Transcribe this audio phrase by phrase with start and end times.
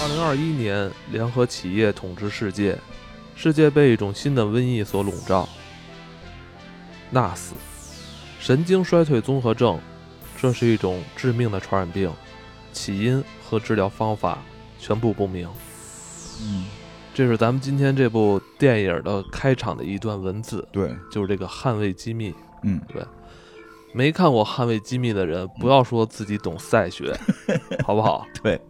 [0.00, 2.78] 二零二一年，联合企业统治世界，
[3.34, 5.48] 世界被一种新的瘟疫所笼罩。
[7.12, 7.50] NAS，
[8.38, 9.78] 神经衰退综合症，
[10.36, 12.12] 这是一种致命的传染病，
[12.72, 14.38] 起因和治疗方法
[14.78, 15.48] 全部不明。
[16.42, 16.66] 嗯，
[17.14, 22.34] 这是咱们今天这部电影的开场的一段文字，对，就是这个捍卫机密。
[22.62, 22.80] 嗯，
[23.92, 27.16] 没看过《捍卫机密》的人，不要说自己懂赛学，
[27.84, 28.26] 好不好？
[28.42, 28.60] 对，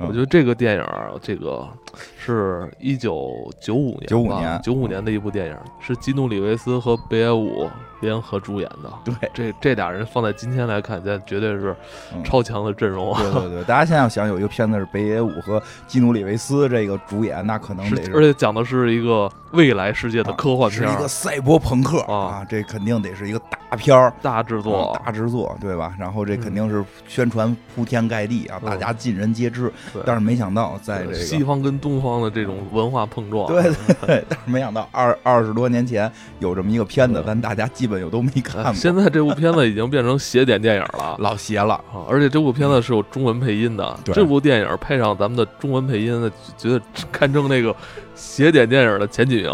[0.00, 0.84] 嗯我觉得这个电影，
[1.22, 1.68] 这个
[2.18, 7.68] 是一九九五年九五年九五年的一部电影，是基努里维斯和北野武
[8.00, 8.92] 联合主演的。
[9.04, 11.74] 对，这这俩人放在今天来看，这绝对是
[12.14, 13.20] 嗯超强的阵容啊！
[13.22, 24.12] 对对对，大家现在要想有一个片子是北野武和基努里维斯这个主演，那可能是得是而且讲的是一个未来世界的科幻片是一，个赛博朋克啊啊，这肯定得是一个大片儿。
[24.22, 25.94] 大制作啊，大制作，对吧？
[25.98, 29.72] 然后这嗯肯定是宣传铺天盖地啊，嗯大家尽人皆知。
[29.92, 41.16] 对但是没想到，在这个西方跟东方的这种文化碰撞，对对对，但是没想到二二十多年前有这么一个片子对，但大家基本又都没看现在这部片子已经变成邪典电影了。
[41.20, 41.74] 老邪了。
[41.92, 42.04] 啊！
[42.08, 47.74] 而且这部片子是有中文配音的，这部电影配上咱们的中文配音，觉得堪称那个
[48.14, 49.52] 邪典电影的前几名，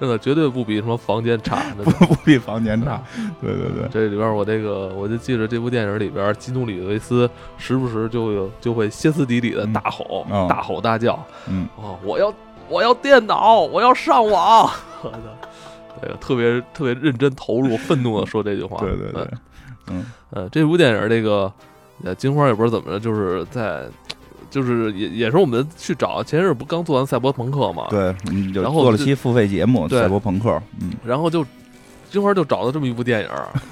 [0.00, 1.62] 真的绝对不比什么房间差。
[1.82, 3.00] 不不比房间差，
[3.40, 11.98] 对对对，这里边我这个我就记着这部电影里边，基努里维斯时不时就有就会歇斯底里的大吼、嗯哦大吼大叫嗯，啊！
[12.04, 12.32] 我要
[12.68, 14.70] 我要电脑，我要上网。
[16.00, 18.76] 对，特别特别认真投入、 愤怒的说这句话。
[18.78, 19.32] 对对对嗯，
[19.90, 21.52] 嗯呃，这部电影这个
[22.04, 23.84] 呃金花也不知道怎么着，就是在
[24.50, 31.44] 就是也也是我们去找，前阵儿不刚做完赛博朋克嘛，，对，嗯，然后做了期付费节目《赛博朋克》，嗯，然后就
[32.10, 33.28] 金花就找到这么一部电影，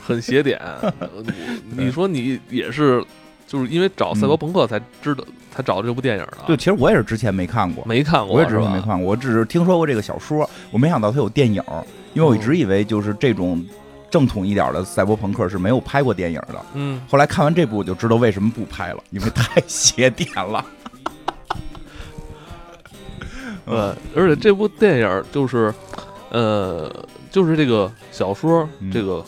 [0.07, 0.59] 很邪典。
[0.59, 0.93] 呃
[1.75, 3.03] 你你说你也是
[3.47, 11.63] 就是因为找赛博朋克才知道、才找这部电影的，对，其实我也是之前没看过，没看过，我也之前没看过，我只是听说过这个小说，我没想到它有电影，
[12.13, 13.65] 因为我一直以为就是这种
[14.17, 16.65] 正统一点的赛博朋克是没有拍过电影的。
[16.73, 20.65] 嗯，后来看完这部，我就知道为什么不拍了，因为太邪典了。
[23.67, 23.77] 对，
[24.17, 25.75] 而且这部电影就是
[26.31, 26.91] 呃
[27.31, 29.23] 就是这个小说、嗯这个。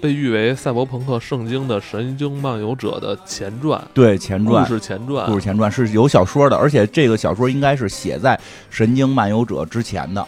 [0.00, 8.36] 被誉为赛博朋克圣经的《神经漫游者》的前传，对，前传故事前传，故事前传是有小说的，而且这个小说应该是写在
[8.70, 10.24] 《神经漫游者》之前的。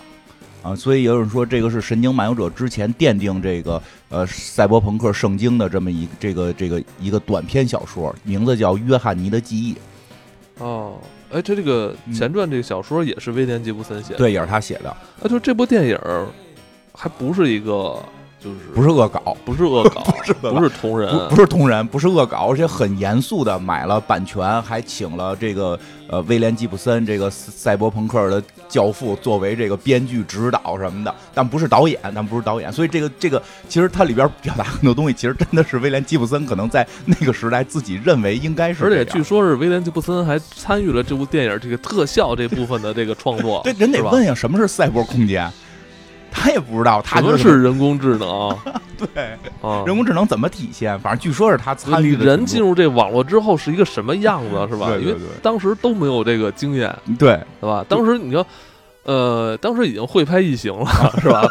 [0.63, 9.75] 啊，所以有人说这个是《神经漫游者》之前奠定这个呃赛博朋克圣经的这么一这个这个一个短篇小说，名字叫《约翰尼的记忆》。
[10.59, 10.99] 哦，
[11.31, 15.99] 哎，他这个前传这个小说也是威廉吉布森写的，对，也是他写的，啊，就这部电影
[16.93, 17.99] 还不是一个，
[18.43, 25.79] 就是不是恶搞，不是恶搞，是恶搞不是同人，不不是同人，不是恶搞，而且很严肃的买了版权，还请了这个
[26.09, 45.51] 呃威廉吉布森这个赛博朋克的教父作为这个编剧指导什么的，但不是导演，但不是导演，所以这个这个其实它里边表达很多东西，其实真的是威廉吉布森可能在那个时代自己认为应该是而，且据说是威廉吉布森还参与了这部电影这个特效这部分的这个创作， 对人得问呀，什么是赛博空间？
[46.31, 48.57] 他也不知道，他就是人工智能
[48.97, 49.25] 对
[49.63, 49.83] 啊？
[49.87, 50.99] 人工智能怎么体现？
[51.01, 54.91] 反正据说是他参与的人进入这网络之后是一个什么样子，是吧？
[55.01, 57.85] 因为当时都没有这个经验，对对吧？
[57.89, 58.47] 当时你说，
[59.03, 60.87] 呃，当时已经会拍异形了，
[61.23, 61.43] 是吧？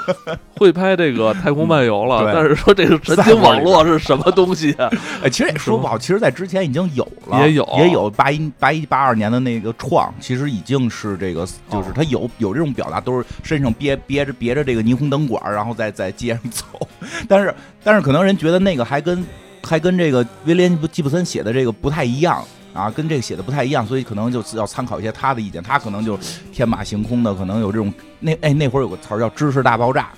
[0.55, 4.89] 会拍这个太空漫游了，对但是说这个神经网络是什么东西啊？
[5.23, 16.65] 哎，其实也说不好，其实在之前已经有了，也有也有八一八一八二年的那个创，其实已经是这个，就是哦它有有这种表达，都是身上憋憋着别着这个霓虹灯管，然后在在街上走。
[17.27, 19.25] 但是但是可能人觉得那个还跟
[19.63, 22.43] 还跟这个威廉吉普森写的这个不太一样。
[22.73, 25.61] 啊，跟这个写的不太一样，所以可能就要参考一些他的意见。
[25.61, 26.17] 他可能就
[26.51, 30.09] 天马行空的，可能有这种那哎那会儿有个词儿叫“知识大爆炸”，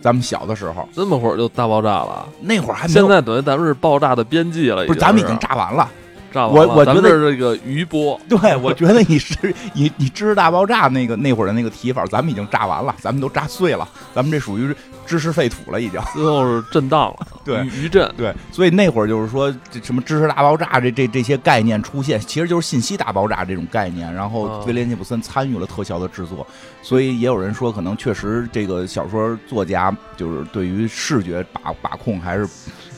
[0.00, 5.90] 咱们小的时候这么会儿就大爆炸了，那会儿还没有，现在等于咱们是爆炸的边际了，不是咱们已经炸完了。
[6.32, 6.74] 炸完了。
[6.74, 14.74] 我我觉得是这个余波， 对，我觉得你是你你知识大爆炸那个那会儿的那个提法，咱们已经炸完了，咱们都炸碎了，咱们这属于
[15.06, 16.00] 知识废土了，已经。
[16.12, 18.10] 最后是震荡了， 对余余震。
[18.16, 24.12] 对，所以那会儿就是说，这什么知识大爆炸这这这些概念出现，其实就是信息大爆炸这种概念。
[24.12, 26.46] 然后啊威廉吉普森参与了特效的制作，
[26.82, 32.48] 所以也有人说，可能确实这个小说作家就是对于视觉把把控还是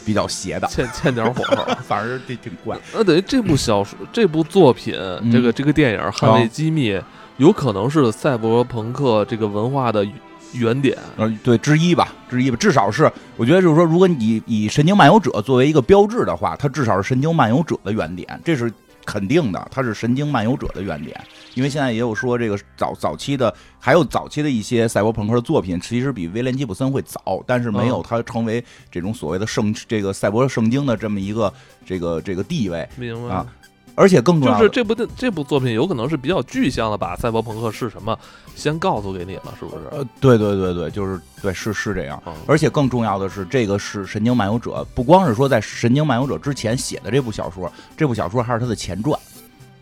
[0.05, 1.65] 比较邪的，欠欠点火候。
[1.87, 2.79] 反正这挺怪。
[2.95, 4.95] 那等于这部小说、这部作品、
[5.33, 6.93] 这个这个电影《捍卫机密》，
[7.39, 10.07] 有可能是赛博朋克这个文化的
[10.55, 10.97] 原点。
[11.17, 18.73] 呃，对，之一吧，之一吧，至少是我觉得就是说，如果你以《神经漫游者》作为一个标志的话，它至少是《神经漫游者》的原点，这是
[19.05, 21.19] 肯定的，它是《神经漫游者》的原点。
[21.55, 31.53] 因为现在也有说，这个早早期的，还有早期的一些赛博朋克的作品，其实比威廉·吉普森会早，但是没有它成为这种所谓的圣这个赛博圣经的这么一个
[31.85, 33.35] 这个这个地位明白。
[33.35, 33.47] 啊。
[33.97, 38.17] 而且更重要就是这部的这部作品有可能是比较具象的，把赛博朋克是什么
[38.55, 39.87] 先告诉给你了，是不是？
[39.91, 42.23] 呃，对对对对，就是对，是是这样。
[42.47, 49.19] 而且更重要的是，这个是《神经漫游者》，不光是说在《神经漫游者》之前写的这部小说，这部小说还是他的前传，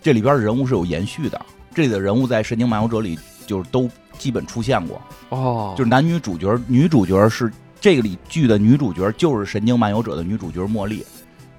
[0.00, 1.44] 这里边的人物是有延续的。
[1.74, 3.18] 这里的人物在《神经漫游者》里
[3.48, 11.04] 就是都基本出现过哦，就是男女主角，女主角是这个里剧的女主角就是《神经漫游者》的女主角茉莉。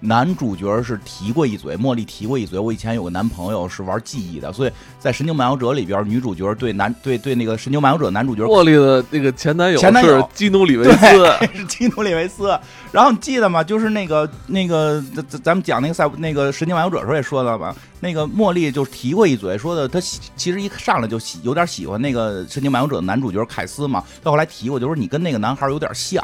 [0.02, 2.60] 男主角是提过一嘴，茉莉提过一嘴。
[2.60, 11.26] 我以前有个男朋友是玩记忆的，所以在《神经漫游者》里边，女主角对男对对那个《神经漫游者》男主角茉莉的那个前男友前男友基努里维斯，
[11.56, 12.58] 是基努里维斯。
[12.92, 13.64] 然后你记得吗？
[13.64, 17.76] 就是那个那个咱咱们讲那个赛那个《神经漫游者》时候也说了吧？
[18.02, 24.04] 那个茉莉就提过一嘴，说的她其实一上来就喜有点喜欢那个《神经漫游者》的男主角凯斯嘛。
[24.22, 26.24] 到后来提过，就是你跟那个男孩有点像，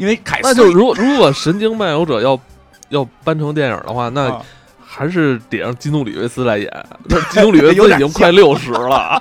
[0.00, 2.38] 因为那就如果如果《神经漫游者》要。
[2.90, 4.36] 要搬成电影的话，那
[4.84, 6.68] 还是得让基努里维斯来演。
[7.04, 9.16] 那基努里维斯已经 快六十了。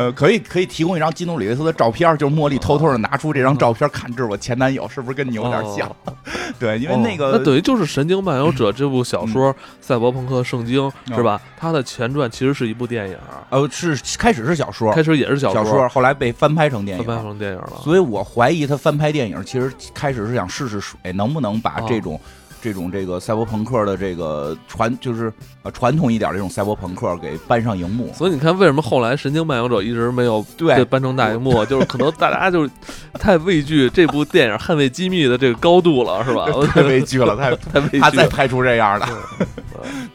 [0.00, 5.94] 呃，可以可以提供一张基努里维斯的照片，就是茉莉偷偷的拿出这张照片看，这是我前男友，是不是跟你有点像？
[6.58, 9.52] 对，因为那个那等于就是《神经漫游者》这部小说
[9.82, 10.80] 《赛博朋克圣经》
[11.14, 11.38] 是吧？
[11.58, 13.16] 它的前传其实是一部电影。
[13.50, 17.72] 呃，是开始是小说，开始也是小说，后来被翻拍成电影，翻拍成电影了。
[17.84, 22.18] 所以我怀疑他翻拍电影，其实开始是想试试水，能不能把这种。
[22.62, 32.70] 这种这个赛博朋克的这个传就是呃传统一点这种赛博朋克给搬上荧幕，所以你看为什么后来《神经漫游者》一直没有对搬成大荧幕， 就是可能大家就是
[33.14, 36.46] 太畏惧这部电影《捍卫机密》的这个高度了，是吧？
[36.72, 39.06] 太畏惧了，太太畏惧，他再拍出这样的，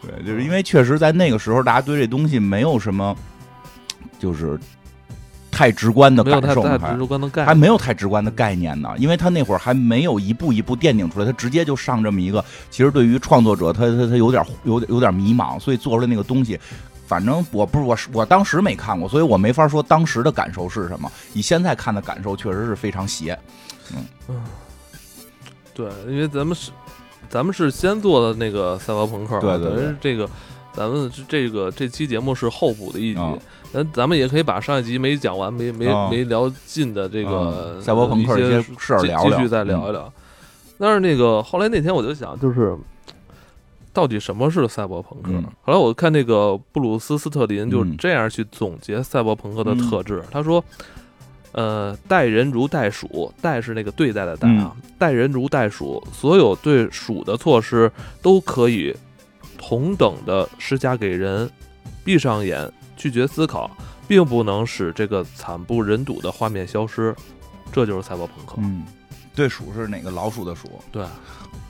[0.01, 3.15] 对，就是因为确实在那个时候，大家对这东西没有什么，
[4.19, 4.59] 就是。
[5.55, 7.55] 太直观的感受，还？
[7.55, 16.59] 没有太直观的概念呢，因为他那会儿还没有一步一步奠定出来，他直接就上这么一个，其实对于创作者，他他他有点有点有点迷茫，所以做出来那个东西，
[17.07, 23.39] 反正我不是我我当时没看过，所以我没法说当时的感受是什么，以现在看的感受确实是非常邪，
[23.93, 24.03] 嗯。
[24.27, 24.43] 嗯，
[25.73, 26.71] 对，因为咱们是
[27.29, 30.29] 咱们是先做的那个赛博朋克，对对，这个
[30.73, 33.21] 咱们这个这期节目是后补的一集。
[33.75, 40.11] 咱咱们也可以把上一集没讲完、没没没聊尽的这个赛博朋克一些事儿聊继续再聊一聊。
[40.77, 42.73] 但是那个后来那天我就想，就是
[43.91, 45.29] 到底什么是赛博朋克？
[45.61, 50.63] 后来我看那个布鲁斯斯特林就这样去总结赛博朋克的特质，他说
[51.51, 57.91] ：“呃，待人如待鼠，待是那个对待的待啊，待人如待鼠，所有对鼠的措施
[58.21, 58.95] 都可以
[59.57, 61.49] 同等的施加给人，
[62.05, 63.69] 闭上眼。”拒绝思考，
[64.07, 67.15] 并不能使这个惨不忍睹的画面消失，
[67.71, 68.55] 这就是赛博朋克。
[68.57, 68.85] 嗯，
[69.35, 70.81] 对，鼠是哪个老鼠的鼠？
[70.91, 71.05] 对。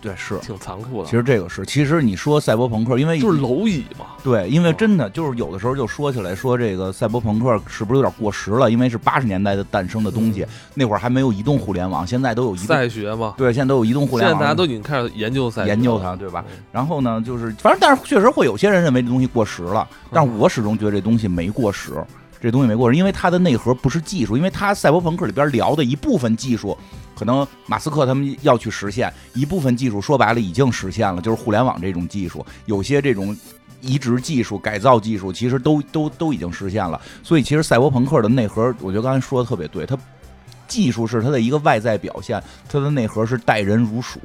[0.06, 1.10] 对，是挺残酷的。
[1.10, 4.06] 其实这个是，其实你说赛博朋克，因为就是蝼蚁嘛。
[4.24, 8.70] 对，因为真的就是有的时候就说起来，说这个赛博朋克是不是有点过时了？
[8.70, 13.34] 因为是八十年代的诞生的东西，那会儿还没有移动互联网，现在都有赛学嘛。
[13.36, 16.46] 对，现在都有移动互联网，现在大家都已经开始研究赛，研究它，对吧？
[16.72, 21.94] 然后呢，就是反正，但是确实会有些人认为这东西过时了，但是我始终觉得这东西没过时，
[22.42, 26.78] 这东西没过时，因为它的内核不是技术，因为它赛博朋克里边聊的一部分技术。
[27.18, 33.34] 可能马斯克他们要去实现一部分技术，说白了已经实现了，就是互联网这种技术，有些这种
[33.80, 37.00] 移植技术、改造技术，其实都都都已经实现了。
[37.24, 39.98] 所以其实赛博朋克的内核，我觉得刚才说的特别对，它
[40.68, 44.20] 技术是它的一个外在表现，它的内核是待人如鼠。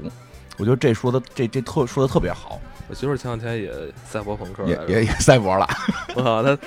[0.59, 2.61] 我觉得这说的这这特说的特别好。
[2.89, 3.73] 我媳妇前两天也
[4.05, 5.65] 赛博朋克，也也也赛博了。
[6.17, 6.59] 我靠，他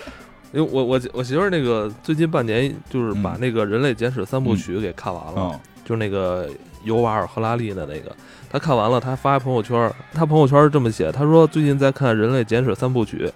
[0.54, 5.60] 因为我我我媳妇儿那个最近半年就是把那个《人类简史》三部曲给看完了。
[5.86, 6.50] 就是那个
[6.86, 8.16] 尤瓦尔·赫拉利的那个，
[8.50, 13.26] 她看完了，她发朋友圈，她朋友圈是这么写，她说最近在看《人类简史》三部曲，《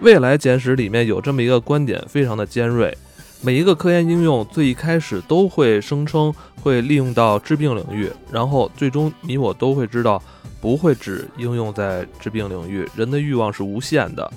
[0.00, 2.94] 未来简史》里面有这么一个观点，非常的尖锐，
[3.40, 10.22] 每一个科研应用最一开始都会声称会利用到治病领域，然后最终你我都会知道
[10.60, 14.30] 不会只应用在治病领域，人的欲望是无限的，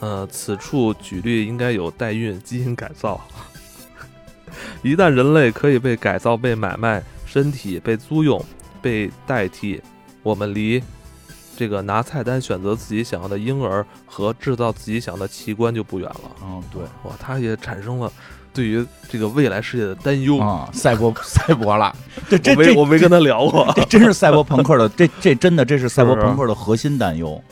[0.00, 3.20] 呃，此处举例应该有代孕、基因改造。
[4.82, 8.42] 一旦人类可以被改造、被买卖、身体被租用、
[8.80, 9.80] 被代替，
[10.22, 10.82] 我们离
[11.56, 16.36] 这个拿菜单选择自己想要的婴儿和制造自己想要的器官就不远了。
[16.42, 18.12] 嗯，对，哇，他也产生了
[18.52, 20.38] 对于这个未来世界的担忧。
[20.38, 21.94] 啊，赛博 赛博了，
[22.28, 23.70] 这这我没这我没跟他聊过。
[23.74, 27.42] 这真是赛博朋克的，这这真的这是赛博朋克的核心担忧。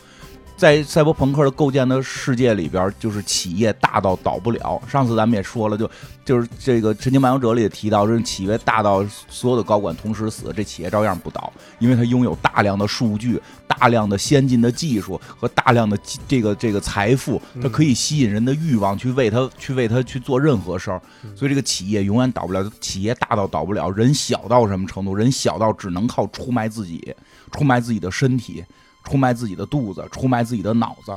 [0.57, 4.81] 在赛博朋克的构建的世界里边，就是企业大到倒不了。
[4.89, 5.91] 上次咱们也说了，就
[6.25, 21.03] 就是这个《神经漫游者》里也提到，这企业大到所有的高管同时死，这企业照样不倒，因为它拥有大量的数据、大量的先进的技术和大量的这个这个财富，它可以吸引人的欲望去为它去为它去做任何事儿。
[21.35, 25.15] 所以这个企业永远倒不了，企业大到倒不了，人小到什么程度？
[25.15, 27.13] 人小到只能靠出卖自己，
[27.51, 28.65] 出卖自己的身体，
[29.05, 31.13] 出卖自己的肚子，出卖自己的脑子。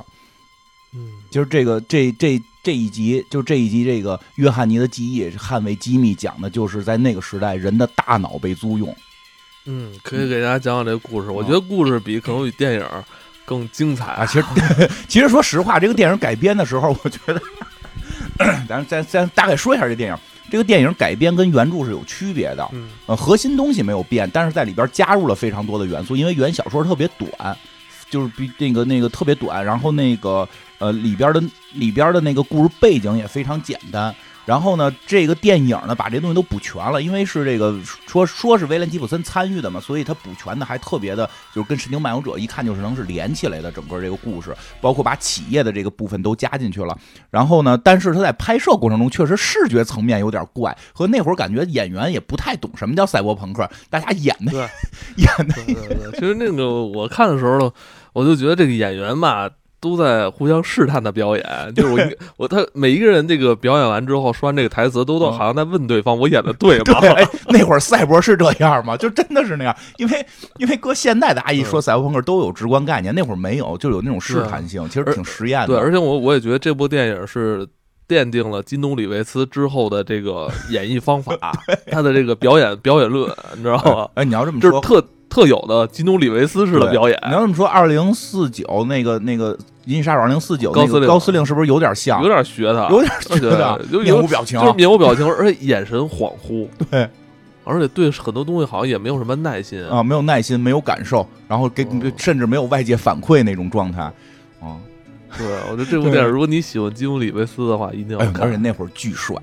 [0.94, 8.96] 嗯，其实这个这这这一集，就这一集这个约翰尼的记忆捍卫机密讲的就是在那个时代人的大脑被租用。
[9.65, 11.29] 嗯，可以给大家讲讲这个故事。
[11.29, 12.86] 我觉得故事比可能比电影
[13.44, 14.46] 更精彩啊，其实
[15.08, 17.41] 其实说实话，这个电影改编的时候，我觉得，
[18.67, 20.17] 咱咱咱大概说一下这电影。
[20.50, 27.58] 这个电影改编跟原著是有区别的，嗯呃，核心东西没有变，但是在里边加入了非常多的元素，因为原小说特别短，
[28.10, 30.48] 就是比那个那个特别短，然后那个
[30.80, 34.14] 呃里边的里边的那个故事背景也非常简单。
[34.48, 37.77] 然后呢，这个电影呢把这东西都补全了，因为是这个
[38.08, 46.98] 说说是威廉吉普森参与的嘛，所以他补全的还特别的，就是跟《神经漫游者》一看就是能是连起来的整个这个故事，包括把企业的这个部分都加进去了。
[47.30, 54.54] 然后呢，但是他在拍摄过程中确实视觉层面有点怪，和那会儿感觉演员也不太懂什么叫赛博朋克，大家演的
[55.18, 57.74] 演的对对对，其实那个我看的时候，
[58.13, 59.50] 我就觉得这个演员吧。
[59.79, 67.00] 都在互相试探的表演， 就是我一我他每一个人这个表演完之后说完这个台词，都都好像在问对方我演的对吗？
[67.01, 68.98] 对，哎，那会儿赛博是这样吗？
[68.98, 70.25] 就真的是那样，因为
[70.57, 75.67] 因为搁现在的阿姨说赛博朋克都有直观概念，那会儿没有，就有那种试探性，其实挺实验的。
[75.67, 77.67] 对，而且我我也觉得这部电影是
[78.08, 81.36] 奠定了金东里维斯之后的这个 演绎方法，
[81.92, 84.10] 他的这个表演表演论，你知道吗？
[84.14, 87.20] 哎，你要这么说，就是特特有的金东里维斯式的表演。
[87.28, 92.22] 你要这么说，二零四九那个那个《银翼杀手》二零四九，高司令高司令是不是有点像？
[92.22, 96.68] 有点学他，有点学他，就面无表情，就是面无表情，而且眼神恍惚。
[96.90, 97.10] 对。
[97.70, 101.86] 而且对很多东西好像也没有什么耐心啊，没有耐心，没有感受，然后给
[102.16, 104.04] 甚至没有外界反馈那种状态，
[104.62, 104.80] 啊，
[105.36, 108.41] 对，我觉得这部电影，如果你喜欢基努里维斯的话，一定要看。
[108.41, 109.36] 而且那会儿巨帅，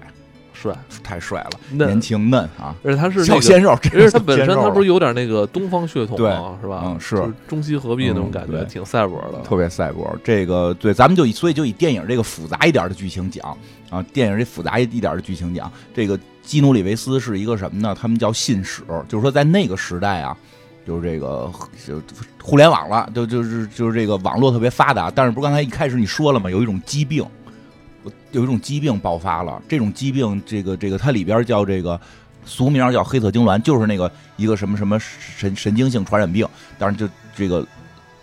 [0.52, 0.72] 帅，
[1.02, 6.58] 太帅了，年轻嫩啊，而且他是小鲜肉，而且他本身他不是有点那个东方血统吗？
[6.62, 6.82] 是吧？
[6.86, 10.16] 嗯，是中西合璧那种感觉，挺赛博的，特别赛博。
[10.22, 13.56] 这个对，咱们就以所以就以电影这个复杂一点的剧情讲
[13.90, 16.18] 啊，电影这复杂一点的剧情讲这个。
[16.44, 17.96] 基努里维斯是一个什么呢？
[17.98, 20.36] 他们叫信使，就是说在那个时代啊，
[20.86, 21.50] 就是这个
[21.86, 22.00] 就
[22.42, 25.10] 互联网了，就就是就是这个网络特别发达。
[25.10, 26.50] 但是不刚才一开始你说了嘛？
[26.50, 27.24] 有一种疾病，
[28.32, 29.62] 有一种疾病爆发了。
[29.68, 32.00] 这种疾病，这个这个它里边叫这个
[32.44, 36.46] 俗名叫黑色痉挛，就是那个一个什么什么神神经性传染病。
[36.78, 37.66] 当然就这个。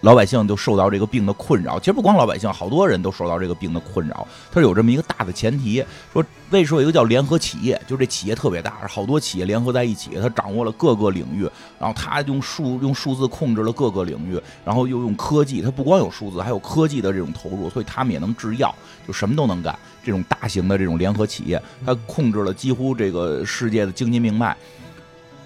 [0.02, 4.28] 老百姓就受到这个病的困扰，其实不光老百姓，好多人都受到这个病的困扰。
[4.52, 11.48] 它是有这么一个大的前提，说为说有一个叫联合企业，就这企业特别大，好多企业联合在一起，它掌握了各个领域，
[11.80, 18.74] 然后它用数用数字控制了各个领域，然后又用科技，它不光有数字，还有科技的这种投入，所以他们也能制药，
[19.08, 19.78] 就什么都能干。
[20.04, 24.58] 这种大型的这种联合企业，它控制了几乎这个世界的经济命脉。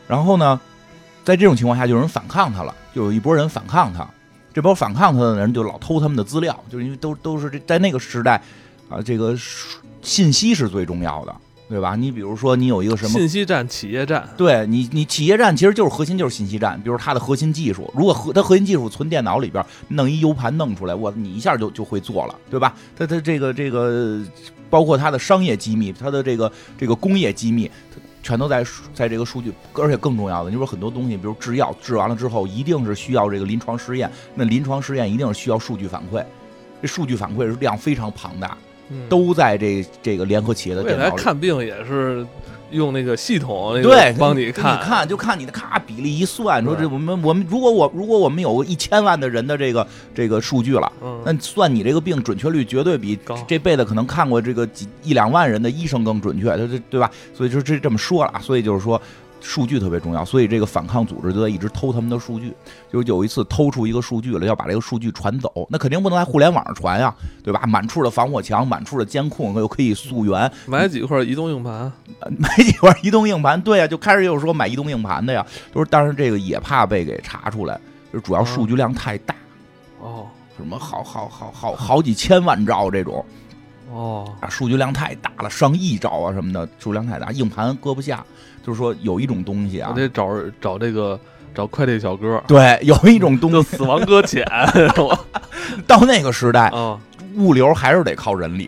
[0.08, 0.58] 然后呢，
[1.26, 4.08] 在这种情况下，就有人反抗它了，就有一波人反抗它。
[4.56, 8.42] 这波反抗他的人就老偷他们的资料，就是因为都都是这在那个时代，
[8.88, 9.36] 啊，这个
[10.02, 11.36] 信息是最重要的，
[11.68, 11.94] 对吧？
[11.98, 16.82] 你比如说你有一个什么信息战、企业战，对你，你企业战其实就是核心就是信息战。
[16.82, 22.74] 比如它的核心技术，如果核它核心技术存电脑里边，弄一 U 盘弄出来，我你一下就就会做了，对吧？
[22.98, 24.22] 它它这个这个
[24.70, 27.70] 包括它的商业机密，它的这个这个工业机密。
[28.26, 36.26] 全都在在这个数据，而且更重要的，你说很多东西，比如制药，制完了之后一定是需要这个临床试验，那临床试验一定是需要数据反馈，
[36.82, 38.58] 这数据反馈是量非常庞大，
[39.08, 41.22] 都在这这个联合企业的电脑里。
[41.22, 42.26] 看病也是。
[42.72, 50.92] 用那个系统，对，帮你看，你看就看你的咔比例一算，说这我们我们如果我如果我们有一千万的人的这个这个数据了，
[51.24, 53.18] 那算你这个病准确率绝对比
[53.48, 57.10] 这辈子可能看过这个几一两万人的医生更准确，对对对吧？
[57.34, 59.02] 所以就这这么说了，所以就是说。
[59.46, 62.52] 数据特别重要，所以这个反抗组织就在一直偷他们的数据。
[62.92, 67.62] 就是有一次偷出一个数据了，要把这个数据传走，那肯定不能在互联网上传呀，对吧？
[67.68, 70.52] 满处的防火墙，满处的监控，又可以溯源。
[70.66, 71.92] 买几块移动硬盘？
[72.40, 73.62] 买几块移动硬盘？
[73.62, 75.46] 对呀，就开始又说买移动硬盘的呀。
[75.74, 77.80] 就是，但是这个也怕被给查出来，
[78.12, 79.36] 就主要数据量太大。
[80.02, 80.26] 哦，
[80.58, 83.24] 什么好好好好好几千万兆这种。
[83.92, 88.26] 哦，啊，数据量太大了，上亿兆啊什么的，数量太大，硬盘搁不下。
[88.66, 90.28] 就是说有一种东西啊我，得找
[90.60, 91.20] 找这个
[91.54, 94.44] 找快递小哥，对，有一种东就西死亡搁浅？
[95.86, 97.00] 到那个时代，啊，
[97.36, 98.68] 物流还是得靠人力。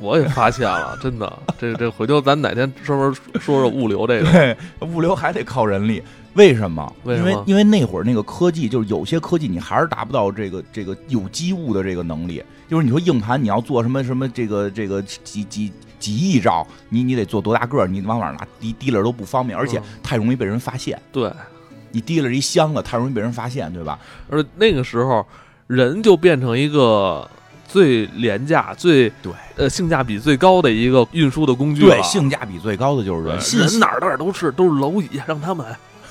[0.00, 6.02] 我也发现了，真的，这这回头咱哪天专门说说物流这个，对，物流还得靠人力。
[6.34, 6.92] 为什么？
[7.02, 12.42] 为什么因为因为那会儿那个科技，就是有些科技你还是达不到这个这个有机物的这个能力。
[12.68, 17.86] 就是你说硬盘你要做什么什么这个这个几几几亿兆，你你得做多大个儿？
[17.86, 21.00] 你往哪儿拿提提了都不方便，而且嗯太容易被人发现。
[21.12, 21.32] 对，
[21.92, 23.98] 你提了一箱子，太容易被人发现，对吧？
[24.30, 25.26] 而那个时候
[25.66, 27.28] 人就变成一个
[27.66, 35.66] 最廉价、最对呃性价比最高的一个运输的工具了对，性价比最高的就是人，人哪儿哪儿都是都是蝼蚁，让他们。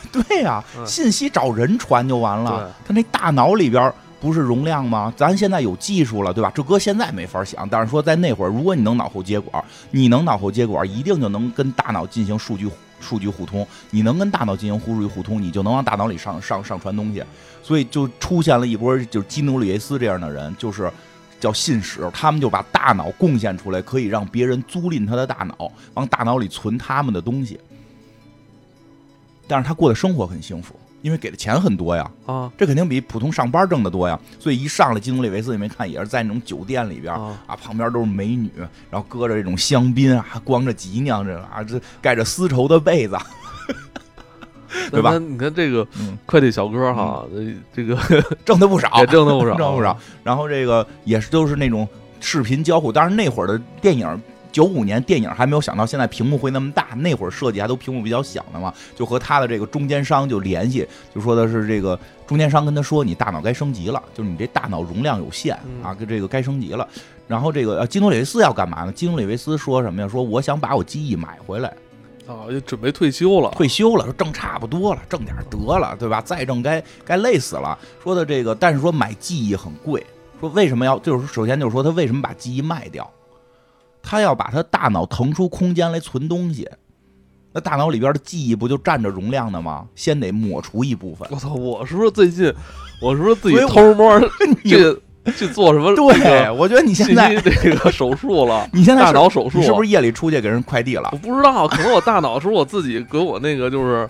[0.09, 2.73] 对呀、嗯信息找人传就完了。
[2.87, 5.13] 他那大脑里边不是容量吗？
[5.15, 6.51] 咱现在有技术了，对吧？
[6.53, 12.69] 这搁现在没法想，但是说在那会儿，如果你能脑后接管，你能脑后接管，一定就能跟大脑进行数据
[12.99, 13.65] 数据互通。
[13.91, 17.23] 你能跟大脑进行数据互通，你就能往大脑里上上上传东西。
[17.61, 20.91] 所以就出现了一波就是基努里维斯这样的人，就是。
[21.39, 27.59] 叫信使，他们就把大脑贡献出来，可以让别人租赁他的大脑，往大脑里存他们的东西。
[29.47, 30.73] 但是他过的生活很幸福，
[31.07, 34.19] 因为给的钱很多呀，啊这肯定比普通上班挣的多呀。
[34.37, 38.51] 所以一上来，基努里维斯你没看，也是在那种酒店里边啊，啊，旁边都是美女，
[38.91, 43.17] 然后搁着这种香槟啊，光着脊梁这啊，这盖着丝绸的被子，
[44.91, 47.23] 对吧你看这个嗯，快递小哥哈，
[47.73, 47.97] 这个
[48.43, 49.97] 挣的不少，也挣的不少，挣得不少。
[50.25, 51.87] 然后这个也是都是那种
[52.19, 54.21] 视频交互，当然那会儿的电影。
[54.51, 66.87] 九五年电影还没有想到现在屏幕会那么大，那会儿设计还都屏幕比较小的嘛，就和他的这个中间商就联系，就说的是这个中间商跟他说，你大脑该升级了，就是你这大脑容量有限嗯啊，跟这个该升级了。
[67.27, 68.91] 然后这个呃基努里维斯要干嘛呢？
[68.91, 70.07] 基努里维斯说什么呀？
[70.07, 71.67] 说我想把我记忆买回来，
[72.25, 73.49] 啊，就准备退休了。
[73.51, 76.21] 退休了，说挣差不多了，挣点得了，对吧？
[76.21, 77.77] 再挣该该累死了。
[78.01, 80.05] 说的这个，但是说买记忆很贵。
[80.39, 80.97] 说为什么要？
[80.99, 83.09] 就是首先就是说他为什么把记忆卖掉？
[84.09, 86.65] 他要把他大脑腾出空间来存东西。
[87.53, 89.85] 那大脑里边的记忆不就占着容量的吗？
[89.95, 91.27] 先得抹除一部分。
[91.31, 91.53] 我操！
[91.55, 92.53] 我是不是最近，
[93.01, 94.17] 我是不是自己偷摸
[94.63, 94.97] 你去
[95.35, 95.93] 去做什么？
[95.95, 104.07] 对，我觉得你现在这个手术了， 你现在大脑手术你是不是夜里出去给人快递了我不知道，可能我大脑是我自己给我那个就是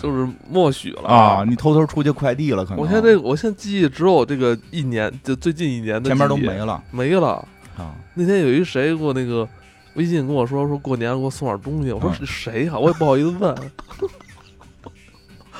[0.00, 1.44] 就是默许了啊？。
[1.46, 7.46] 你偷偷出去快递了，可能我现在我现在记忆只有这个一年，就最近一年的前面都没了没了。
[7.78, 7.94] 啊。
[8.14, 9.48] 那天有一谁给我那个
[9.94, 13.54] 微信跟我说说过年给我送点东西，我说嗯是谁呀、我也不好意思问。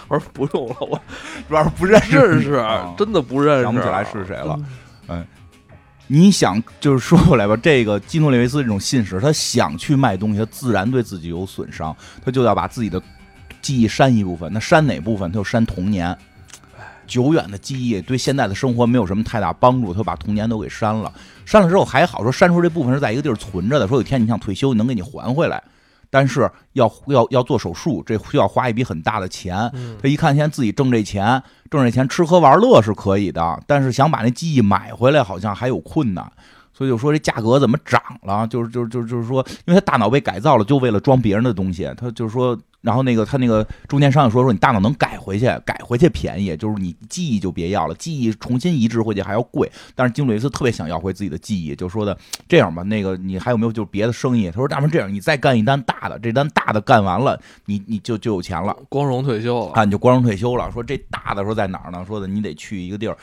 [0.09, 1.01] 我说不用了，我
[1.49, 2.51] 主要是不认识
[2.97, 4.59] 真的不认识，想不起来是谁了。
[6.11, 12.99] 你想，就是说过来吧，这个基诺里维斯这种信使，他想去卖东西，他自然对自己有损伤，他就要把自己的
[13.61, 14.51] 记忆删一部分。
[14.51, 15.31] 那删哪部分？
[15.31, 16.17] 他就删童年，
[17.09, 21.13] 久远的记忆对现在的生活没有什么太大帮助，他把童年都给删了。
[21.47, 25.61] 删了之后还好，说删除这部分是在一个地儿存着的，说有一天你想退休，能给你还回来，
[26.11, 29.57] 但是要要要做手术，这需要花一笔很大的钱。
[29.73, 36.31] 嗯他一看现在自己挣这钱，挣这钱吃喝玩乐是可以的，但是想把那记忆买回来好像还有困难，
[36.75, 38.47] 所以就说这价格怎么涨了？
[38.47, 42.59] 就是就是就是就是说，因为他大脑被改造了，就为了装别人的东西，他就是说。
[42.81, 49.71] 然后那个他那个中间商也说说你大脑能改回去，改回去便宜，就是你记忆就别要了，记忆重新移植回去还要贵。
[49.95, 52.17] 但是金鲁维斯特别想要回自己的记忆，就说的
[52.49, 54.51] 这样吧，那个你还有没有就是别的生意？
[54.51, 58.77] 他说大不然这样，你再干一单大的，这单大的干完了，你你就就有钱了。
[58.89, 59.73] 光荣退休了。
[59.73, 60.71] 啊，你就光荣退休了。
[60.71, 62.05] 说这大的说在哪儿呢？
[62.07, 63.17] 说的你得去一个地儿，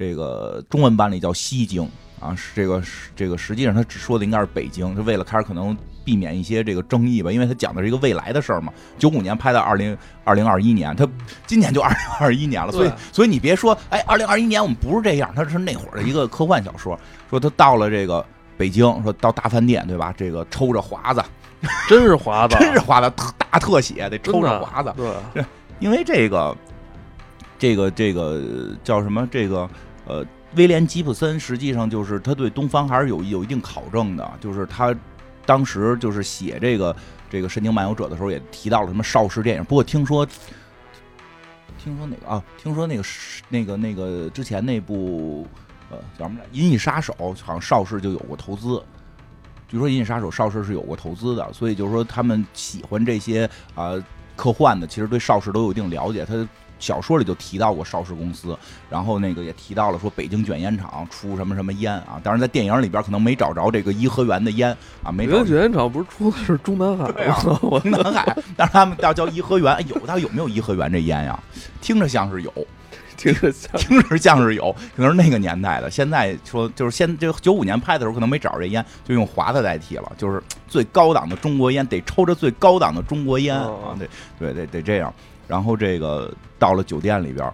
[0.00, 1.86] 这个中文版里叫西京
[2.18, 8.72] 啊，是这个是这个实际上他只说的应该是北京，是为了开始可能避免一些这个争议吧，因为他讲的是一个未来的事儿嘛。
[8.98, 11.06] 九五年拍到二零二零二一年，他
[11.46, 18.24] 今年就二零二一年了，所以所以你别说，哎，二零二一年我们不是这样，他是那会儿的一个科幻小说，说他到了这个。
[18.56, 20.12] 北京说到大饭店对吧？
[20.14, 21.24] 这个抽着华子，
[21.88, 24.92] 真是华子， 真是华子，特大特写，得抽着华子。
[25.32, 25.42] 对，
[25.78, 26.54] 因为这个，
[27.58, 29.26] 这个这个呃叫什么？
[29.32, 29.66] 这个
[30.10, 34.92] 呃，威廉吉普森实际上就是他对东方还是有有一定考证的，就是他
[35.46, 36.94] 当时就是写这个
[37.30, 40.26] 这个《神经漫游者》的时候也提到了什么邵氏电影，不过听说。
[41.82, 42.42] 听说哪个啊？
[42.58, 43.02] 听说那个
[43.48, 45.46] 那个那个之前那部
[45.90, 48.82] 呃叫什么来，《银翼杀手》，好像邵氏就有过投资。
[49.66, 53.92] 据说《银翼杀手》邵氏是有过投资的，所以就是说他们喜欢这些啊、
[54.36, 56.22] 科幻的，其实对邵氏都有一定了解。
[56.26, 56.46] 他
[56.80, 67.58] 小说里就提到过邵氏公司，然后那个也提到了说北京卷烟厂出什么什么烟啊，当然在电影里边可能没找着这个颐和园的烟啊，没找北京卷烟厂不是出的是中南海吗？
[67.62, 71.38] 我南海，但是他们叫叫颐和园，哎有他有没有颐和园这烟呀？
[71.82, 72.52] 听着像是有，
[73.16, 75.90] 听着像听着像是有，可能是那个年代的。
[75.90, 85.12] 现在说就是现就九五年拍的时候，可能没找着这烟，就用华的代替了，就是最高档的中国烟，得抽着最高档的中国烟啊对，对对得得这样。
[85.50, 87.52] 然后这个到了酒店里边，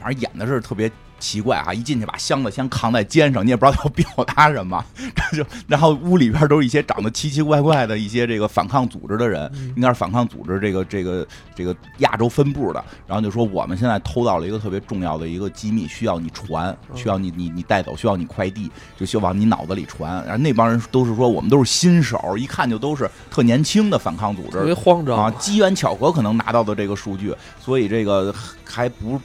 [0.00, 0.90] 反正演的是特别。
[1.20, 1.72] 奇怪啊！
[1.72, 4.84] 一进去把箱子先扛在肩上，你也不知道要表达什么，
[5.30, 20.24] 这就然后屋里边都是一些长得奇奇怪怪的一些这个反抗组织的人，嗯应该是反抗组织这个这个这个亚洲分部的，然后就说我们现在偷到了一个特别重要的一个机密，需要你传，需要你你你带走，需要你快递，就需要往你脑子里传。
[20.24, 29.20] 然后那帮人都是说我们都是新手，一看就都是特年轻的反抗组织特别慌张啊，机缘巧合可能拿到的这个数据，所以这个还不就。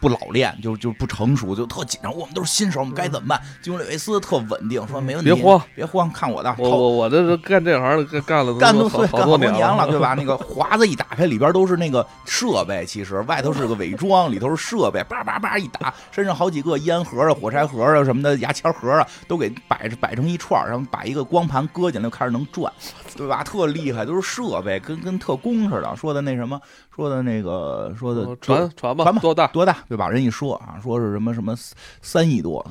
[0.00, 2.14] 不老练，就就不成熟，就特紧张。
[2.14, 3.40] 我们都是新手，我们该怎么办？
[3.62, 6.54] 金·里维斯特稳定，说没问题，别慌，别慌，看我的。
[6.58, 10.14] 我我我这是干这行的，干干了干都都好对干好多年年了， 对吧？
[10.14, 22.72] 那个华子一打开，里边都是那个设备，其实外头是个伪装，里头是设备，叭叭叭一打，身上好几个烟盒啊、火柴盒啊什么的，牙签盒啊，都给摆着摆成一串，然后把一个光盘搁进来，就开始能转，
[23.16, 23.42] 对吧？
[23.42, 25.96] 特厉害，都是设备，跟跟特工似的。
[25.96, 26.60] 说的那什么，
[26.94, 29.46] 说的那个，说的呃传传吧，传吧多大？
[29.48, 30.08] 多大，对吧？
[30.08, 31.54] 人一说啊，说是什么什么
[32.02, 32.64] 三亿多，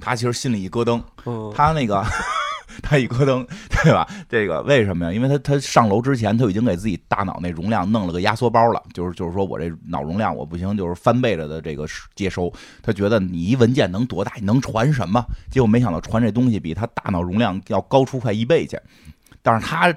[0.00, 2.04] 他其实心里一咯噔，嗯，他那个
[2.82, 3.46] 他一咯噔，
[3.84, 4.08] 对吧？
[4.28, 5.12] 这个为什么呀？
[5.12, 12.52] 因为他他上楼之前，他已经给自己大脑那容量弄了个压缩包了，就是就是说我这脑容量我不行，就是翻倍了的这个接收。
[12.82, 14.32] 他觉得你一文件能多大？
[14.38, 15.22] 你能传什么？
[15.50, 18.78] 结果没想到传这东西比他大脑容量要高出快一倍去。
[19.42, 19.94] 但是他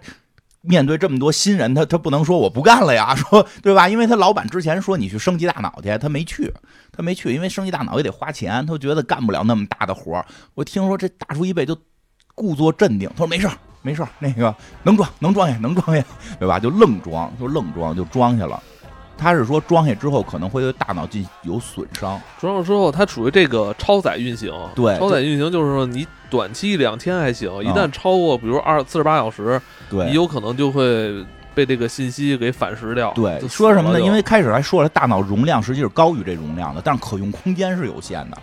[0.62, 3.88] 面对这么多新人，他他不能说我不干了呀， 说对吧？
[3.88, 6.52] 因为他老板之前说你去升级大脑去，他没去，
[6.92, 11.78] 他没去，因为升级大脑也得花钱，他觉得干不了那么大的活儿我听说这大叔一辈就
[12.34, 13.48] 故作镇定，他说没事
[13.84, 16.04] 没事，那个能装能装下能装下，
[16.40, 16.60] 对吧？
[16.60, 18.62] 就愣装就愣装就装下了。
[19.18, 24.52] 他是说装下之后可能会对大脑进有损伤，装上之后，它属于这个超载运行。
[24.76, 33.12] 对超载运行就是说你短期两天还行，一旦嗯超过比如二四十八小时，对你有可能就会被这个信息给反噬掉。
[33.14, 34.02] 对说什么呢？
[34.02, 38.38] 因为开始还说了，大脑容量实际是高于这容量的，但是可用空间是有限的。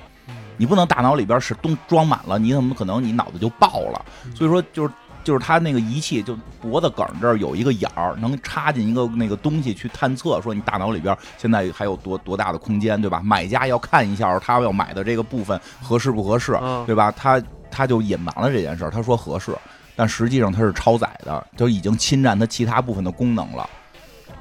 [0.59, 4.05] 你不能大脑里边是东装满了，你怎么可能你脑子就爆了？
[4.35, 4.93] 所以说就是
[5.25, 13.21] 就是他那个仪器就脖子梗这儿有一个眼儿，能插进一个那个东西去探测，说你大脑里边现在还有多多大的空间，对吧？
[13.25, 17.11] 买家要看一下他要买的这个部分合适不合适，啊，对吧？
[17.13, 19.57] 他他就隐瞒了这件事儿，他说合适，
[19.97, 23.69] 但实际上他是超载的，就已经侵占他其他部分的功能了，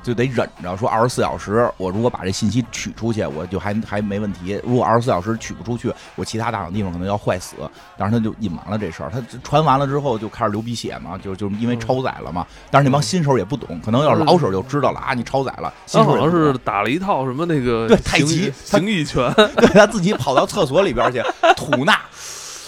[0.04, 7.56] 就得忍着说二十四小时，我如果把这信息取出去，我就还还没问题；如果二十四小时取不出去，我其他大脑地方可能要坏死。
[7.98, 12.46] 当然他就隐瞒了这事儿，他传完了之后就开始流鼻血嘛，就就是因为超载了嘛。
[12.70, 15.74] 但是那帮新手也不懂，可能要是老手就知道了啊，你超载了。
[15.86, 21.22] 新他好像手是打了一套什么那个对太极形意拳，对他自己跑到厕所里边去
[21.56, 21.94] 吐纳。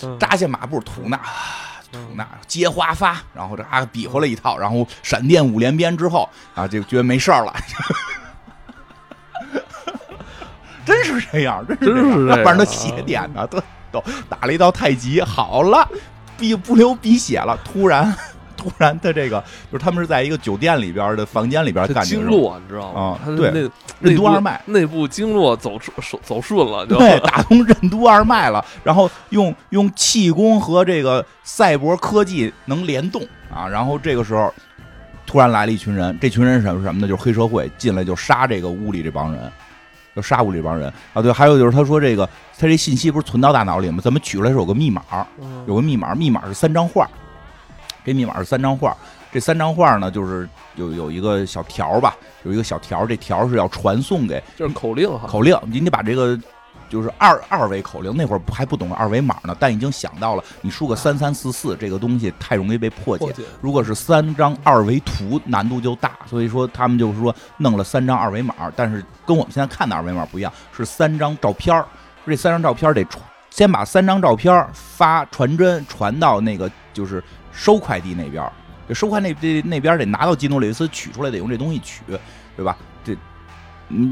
[0.06, 1.18] 嗯扎下马步吐纳，
[1.94, 7.56] 吐嗯纳接花发，然后这啊比划了一套，然后闪电五连鞭之后啊，就觉得没事儿了。
[10.86, 15.88] 真是这样，真是真是这样要不然他血点呢，都都打了一道太极，好了，
[16.38, 17.58] 鼻不流鼻血了。
[17.64, 18.14] 突然，
[18.64, 23.20] 突然他这个 就是他们是在一个酒店里边的房间里边这干这个经络你知道吗啊？
[23.26, 33.22] 对他那任督二脉内部经络走顺走走顺了，就对，打通任督二脉了，然后用用气功和这个赛博科技能联动
[33.54, 34.54] 啊，然后这个时候
[35.26, 37.08] 突然来了一群人，这群人是什么什么呢？
[37.08, 39.52] 就是黑社会进来就杀这个屋里这帮人，
[40.16, 41.22] 就杀屋里这帮人啊。
[41.22, 44.00] 对，还有就是他说这个他这信息不是存到大脑里吗？
[44.02, 45.02] 怎么取出来是有个密码，
[45.42, 47.10] 嗯有个密码，密码是三张画，
[48.04, 48.96] 这密码是三张画。
[49.32, 56.40] 这三张画呢，就是有有一个小条吧，有一个小条，这条是要传送给就是口令哈，口令，你得把这个
[56.88, 63.34] 就是二二维口令，那会儿还不懂二维码呢，但已经想到了，你输个三三四四这个东西太容易被破解破。
[63.34, 71.84] 解如果是三张二维图，难度就大，所以说他们就是说弄了三张二维码，但是跟我们现在看的二维码不一样，是三张照片儿。
[72.28, 78.52] 这三张照片儿得传，先把三张照片儿发传真传到那个就是收快递那边儿，
[78.88, 82.02] 这收快那那那边儿得拿到基努里维斯取出来，得用这东西取，
[82.58, 82.76] 对吧？
[83.04, 83.16] 这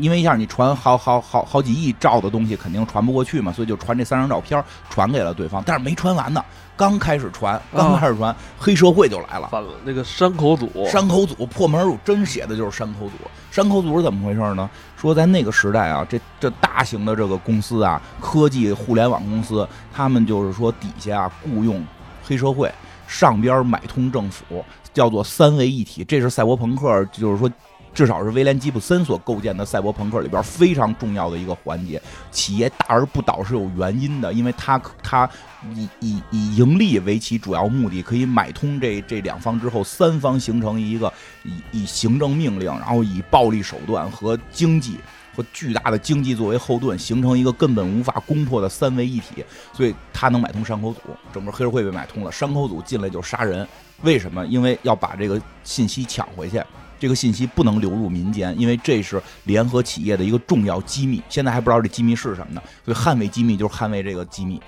[0.02, 6.44] 因为一下你传好好好好几亿兆的东西，肯定传不过去嘛，所以就传这三张照片传给了对方，但是没传完呢，
[6.78, 13.14] 刚开始传，刚开始传，黑社会就来了，反了那个山口组，山口组破门而入，真写的就是山口组。
[13.50, 14.70] 山口组是怎么回事呢？
[14.98, 21.84] 说在那个时代啊，这这大型的这个公司啊，科技互联网公司，他们就是说底下啊雇佣
[22.24, 22.72] 黑社会，
[23.12, 27.52] 上边买通政府，叫做三位一体，这是赛博朋克，就是说。
[27.94, 32.02] 至少是威廉吉普森所构建的赛博朋克里边非常重要的一个环节。
[32.32, 35.30] 企业大而不倒是有原因的，因为它它
[35.76, 41.12] 以以以盈利为其主要目的，可以买通这这两方之后，三方形成一个
[41.44, 44.98] 以以行政命令，然后以暴力手段和经济
[45.36, 49.44] 和巨大的经济作为后盾，形成一个根本无法攻破的三位一体。
[49.74, 51.00] 所以他能买通山口组，
[51.34, 52.32] 整个黑社会被买通了。
[52.32, 53.68] 山口组进来就杀人，
[54.02, 54.46] 为什么？
[54.48, 56.62] 因为要把这个信息抢回去。
[57.00, 61.20] 这个信息不能流入民间，因为这是联合企业的一个重要机密。
[61.28, 64.62] 现在还不知道这机密是什么呢，所以捍卫机密就是捍卫这个机密。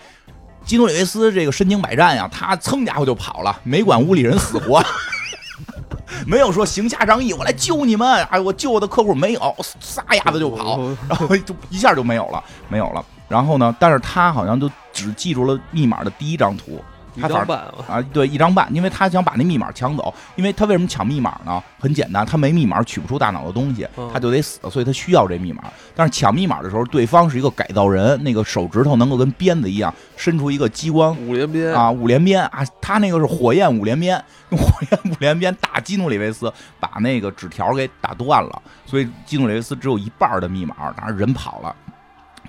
[0.65, 4.83] 基努里维斯这个身经百战呀，他噌家伙就跑了，没管屋里人死活，
[6.25, 13.03] 没有说行侠仗义，我来救你们，哎，我救我的客户没有，撒丫子就跑，然后就一下就没有了，没有了。
[13.27, 16.79] 然后呢，但是他好像就只记住了密码的第一张图。
[17.15, 21.61] 一张半啊，对，一张半，因为他想把那密码抢走，因为他为什么抢密码呢？
[21.79, 25.63] 很简单，他没密码取不出大脑的东西，他就得死，所以他需要这密码。
[25.95, 41.75] 但是抢密码的时候，对方是一个改造人，那个手指头能够跟鞭子一样伸出一个激光五连鞭啊，五连鞭啊，他那个是火焰五连鞭，用火焰五连鞭打基努里维斯，把那个纸条给打断了，所以基努里维斯只有一半的密码，当然人跑了，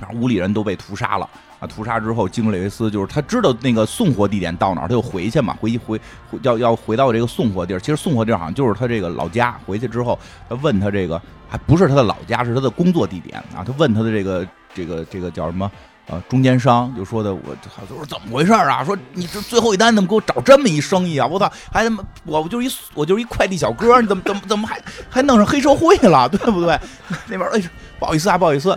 [0.00, 1.28] 然后屋里人都被屠杀了。
[1.66, 6.00] 屠杀之后，基努里维斯就是他知道那个送货地点到哪儿，他就回去嘛，回回
[6.30, 7.80] 回要要回到这个送货地儿。
[7.80, 9.58] 其实送货地儿好像就是他这个老家。
[9.66, 13.64] 回去之后，他问他这个还不是他的老家，是他的工作地点啊。
[13.64, 15.70] 他问他的这个这个这个叫什么
[16.06, 18.84] 呃中间商，就说的我就说怎么回事啊？
[18.84, 21.26] 说你这最后一单怎么给我找这么一生意啊？
[21.26, 26.28] 我操，还他妈我就是一我就是一快递小哥，你怎么怎么怎么还还弄上黑社会了？
[26.28, 26.78] 对不对？
[27.28, 27.62] 那边哎
[27.98, 28.76] 不好意思啊，不好意思。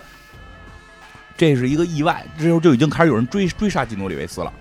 [1.37, 4.51] 这是一个意外，这时候就已经开始有人追追杀基努里维斯了，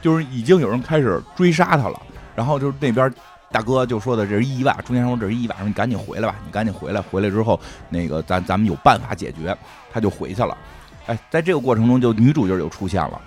[0.00, 2.02] 就是已经有人开始追杀他了。
[2.34, 3.12] 然后就是那边
[3.50, 9.54] 大哥就说的这是意外，中间说这是意外，说你赶紧回来吧，你赶紧回来，回来之后那个咱咱们有办法解决。
[9.92, 10.56] 他就回去了。
[11.04, 13.20] 哎，在这个过程中，就女主角就出现了。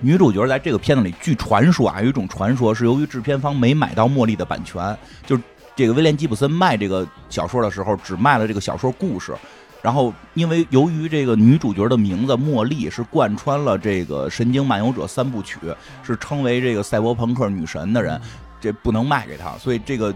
[0.00, 5.42] 女主角在这个片子里，据传说啊，有一种传说是由于制片方没买到茉莉的版权，就是
[5.74, 9.34] 这个威廉吉普森卖这个小说的时候，只卖了这个小说故事。
[9.80, 15.56] 然后，因为由于这个女主角的名字茉莉是贯穿了这个《神经漫游者》三部曲，
[16.02, 18.20] 是称为这个赛博朋克女神的人，
[18.60, 20.12] 这不能卖给她，所以这个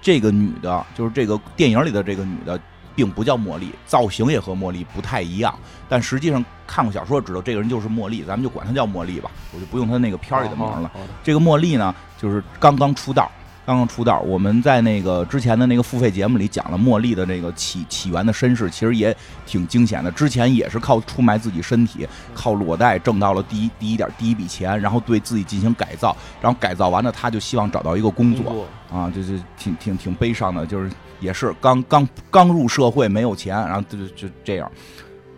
[0.00, 2.58] 这个女的，就是这个电影里的这个女的，
[2.94, 5.52] 并不叫茉莉，造型也和茉莉不太一样，
[5.88, 10.88] 但实际上看过小说知道这个人就是茉莉，咱们就管她叫茉莉吧，我就不用她那个片里的名了。
[11.24, 13.28] 这个茉莉呢，就是刚刚出道。
[13.66, 20.10] 刚刚出道，我们在那个之前的那个付费节目里讲了茉莉的那个起起源的身世，其实也挺惊险的。
[20.12, 34.70] 之前也是靠出卖自己身体，靠裸贷挣到了第一第一点第一笔钱，然后对自己进行改造，然后改造完了，他就希望找到一个工作啊，就是挺挺挺悲伤的，就是也是刚刚刚入社会没有钱，然后就就这样。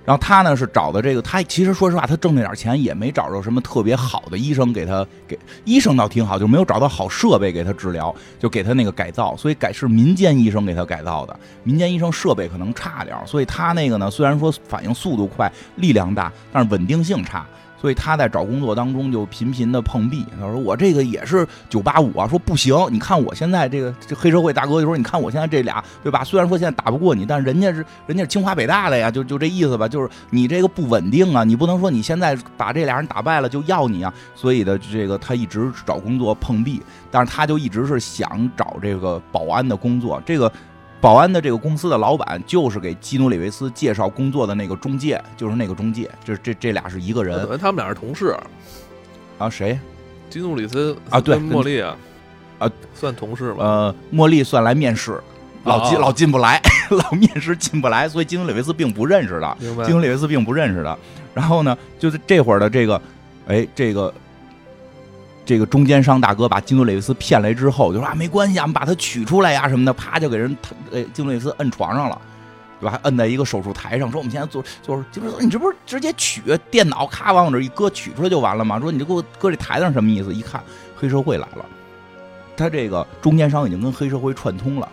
[0.08, 17.46] 然后他呢是找的这个，他其实说实话，他挣那点钱也没找着什么特别好的医生给他给医生倒挺好，就没有找到好设备给他治疗，就给他那个改造，所以改是民间医生给他改造的，民间医生设备可能差点，所以他那个呢虽然说反应速度快，力量大，但是稳定性差。
[17.80, 20.26] 所以他在找工作当中就频频的碰壁。
[20.38, 26.24] 他说：“我这个也是九八五啊。”说不行，你看我现在这个这黑社会大哥就说：“你看我现在这俩，对吧？
[26.24, 29.86] 虽然说现在打不过你，但人家是人家是清华北大的呀，就 就这意思吧。
[29.86, 34.12] 就是你这个不稳定啊，你不能说你现在把这俩人打败了就要你啊。
[34.34, 40.20] 所以的这个他一直找工作碰壁，但是他就一直是想找这个保安的工作。
[40.26, 40.52] 这个。
[41.00, 47.46] 保安的这个公司的老板就是给基努里维斯介绍工作的那个中介，就是那个中介，这这这俩是一个人。
[47.58, 48.36] 他们俩是同事
[49.38, 49.48] 啊？
[49.48, 49.78] 谁？
[50.28, 51.20] 基努里斯啊？
[51.20, 51.96] 对，茉莉啊？
[52.58, 53.64] 啊，算同事吧？
[53.64, 55.22] 呃，茉莉算来面试，
[55.64, 59.56] 老进老进不来， 老面试进不来，所以基努里维斯并不认识的。
[59.86, 60.98] 基努里维斯并不认识的。
[61.32, 63.00] 然后呢，就是这会儿的这个，
[63.46, 64.12] 哎，这个。
[65.48, 72.20] 这个中间商大哥把基努里维斯骗来之后，就说啊没关系啊，我们把他取出来呀什么的，啪就给人他呃基努里维斯摁床上了，
[72.78, 72.90] 对吧？
[72.92, 78.78] 还摁在一个手术台上，说我们现在做就是就是你这不是直接取电脑咔往我这一搁取出来就完了吗？
[78.78, 80.34] 说你这给我搁这台上什么意思？
[80.34, 80.62] 一看
[80.94, 81.64] 黑社会来了，
[82.54, 84.86] 他这个中间商已经跟黑社会串通了，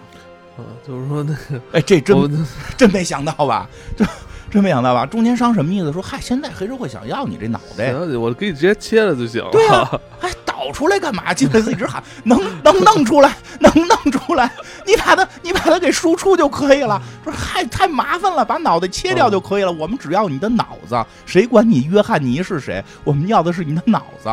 [0.58, 3.70] 啊，就是说那个，哎，这真 真没想到吧？
[3.98, 4.06] 这
[4.50, 5.06] 真没想到吧？
[5.06, 5.92] 中间商什么意思？
[5.92, 9.50] 说嗨，现在黑社会想要你这脑袋，行我给你直接切了就行了。
[9.52, 10.30] 对啊还
[10.66, 11.34] 导出来干嘛？
[11.34, 14.52] 金雷斯一直喊能 能弄出来，能弄出来，
[14.86, 17.02] 你把它你把它给输出就可以了。
[17.24, 19.72] 说嗨，太麻烦了，把脑袋切掉就可以了。
[19.72, 22.84] 我们只要你的脑子，谁管你约翰尼是谁？
[23.04, 24.30] 我们要的是你的脑子。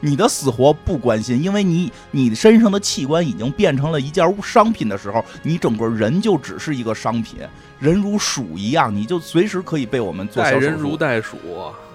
[0.00, 7.40] 你的死活不关心，因为你你身上的器官已经变成了一件商品的时候，你整个人就只是一个商品，
[7.80, 11.36] 人如鼠一样，你就随时可以被我们做人如待鼠，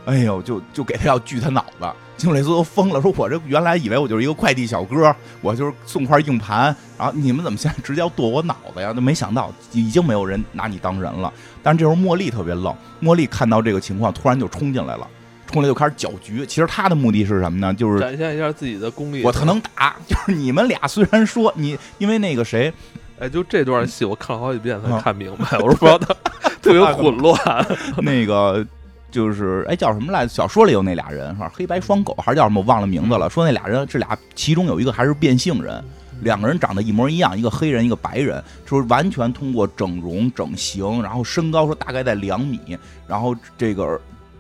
[0.05, 1.87] 哎呦，就就给他要锯他脑子。
[2.15, 8.93] 金雷斯都疯了，说我这原来以为我就是一个快递小哥，我就是送块硬盘，然后你们怎么现在直接要剁我脑子呀？
[8.93, 11.33] 都没想到已经没有人拿你当人了。
[11.61, 15.07] 但是这时候茉莉特别愣，茉莉看到这个情况，突然就冲进来了，
[15.47, 16.45] 冲来就开始搅局。
[16.45, 17.73] 其实他的目的是什么呢？
[17.73, 19.23] 就是展现一下自己的功力。
[19.23, 22.71] 我特能打，就是你们俩虽然说你因为那个谁，
[23.19, 26.13] 哎，就这段戏我看了好几遍才啊看明白，我说不知道他
[26.61, 27.37] 特别混乱。
[27.97, 28.65] 那个
[29.13, 30.28] 就是哎叫什么来着？
[30.28, 31.49] 小说里有那俩人是吧？
[31.54, 32.60] 黑白双狗还是叫什么？
[32.60, 33.30] 我忘了名字了。
[33.30, 35.82] 说那俩人这俩其中有一个还是变性人，
[36.21, 43.97] 两个人长得一模一样，一个黑人一个白人，就是完全通过整容整形，然后身高说大概在两米，然后这个。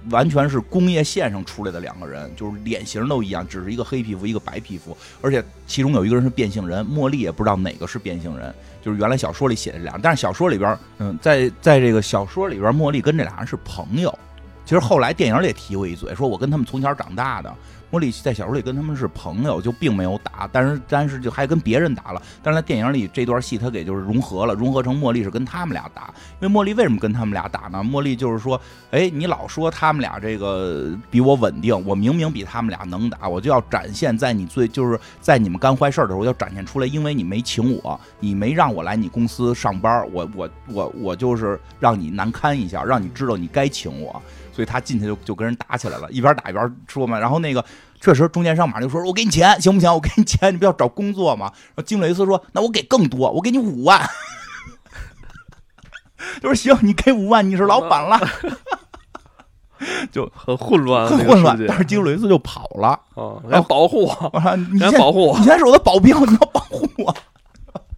[0.09, 14.13] 完全是工业线上出来的两个人，就是脸型都一样，只是一个黑皮肤，一个白皮肤，而且其中有一个人是变性人，茉莉也不知道哪个是变性人，就是原来小说里写的这俩，但是小说里边，嗯，在在这个小说里边，茉莉跟这俩人是朋友。
[14.65, 17.53] 其实后来电影里也提过一嘴，说我跟他们从小长大的。
[17.91, 22.19] 茉莉在小说里跟他们是朋友，就并没有打，但是但是就还跟别人打了。
[22.41, 26.11] 但是在电影里这段戏他给就是融合了，融合成茉莉是跟他们俩打。
[26.41, 27.83] 因为茉莉为什么跟他们俩打呢？
[27.83, 44.19] 茉莉就是说，哎，你老说他们俩这个比我稳定，我明明比他们俩能打，我就要展现在你最就是在你们干坏事的时候，要展现出来，因为你没请我，你没让我来你公司上班，我我我我就是让你难堪一下，让你知道你该请我。
[44.53, 47.17] 所以他进去就就跟人打起来了，一边打一边说嘛。
[47.19, 47.65] 然后那个
[47.99, 49.91] 确实中间商马上就说：“我给你钱行不行？
[49.91, 53.99] 我给你钱，你不要找工作嘛。”然后金雷斯说：“那我给更多，我给你五万。
[56.41, 58.19] ”就说：“行，你给五万，你是老板了。
[60.11, 62.89] 就很混”乱，很混乱，但是金雷斯就跑了。
[63.15, 65.43] 啊，要保护我，我说：“你先保护我你。
[65.43, 67.15] 现在是我的保镖，你要保护我。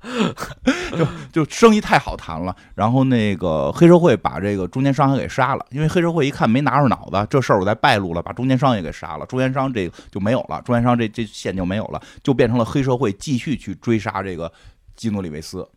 [0.95, 14.51] 就就生意太好谈了，然后那个黑社会把这个中间商也给杀了，因为黑社会一看没拿着脑子，这事儿我再败露了，把中间商也给杀了，中间商这个就没有了，中间商这这线就没有了，就变成了黑社会继续去追杀这个
[14.95, 15.67] 基努里维斯。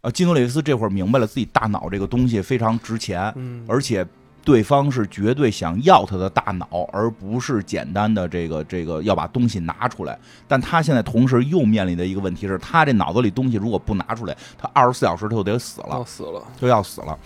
[0.00, 4.06] 啊，基努里维斯这会儿明白了自己大脑这个东西非常值钱，嗯，而且
[4.42, 10.18] 对方是绝对想要他的大脑，而不是简单的这个这个要把东西拿出来。
[10.48, 16.42] 但他现在同时又面临的一个问题是，他这脑子里东西如果不拿出来，他二十四小时他就得死了要，死了。
[16.58, 17.18] 就要死了。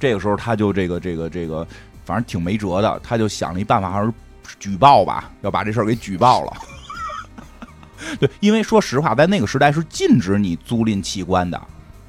[0.00, 1.66] 这个时候他就这个这个这个，
[2.04, 4.10] 反正挺没辙的，他就想了一办法，还是
[4.58, 6.52] 举报吧，要把这事儿给举报了。
[8.18, 11.60] 对，因为说实话，在那个时代是禁止你租赁器官的，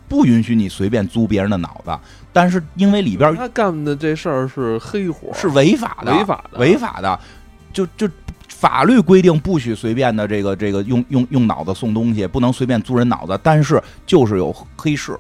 [0.08, 2.00] 不允许你随便租别人的脑子。
[2.34, 7.20] 但是因为里边他干的这事儿是黑活，是违法的，违法的违法的，
[7.72, 8.10] 就就
[8.50, 15.18] 法律规定不许随便的这个这个用用用脑子送东西，不能随便租人脑子，但是就是有黑市，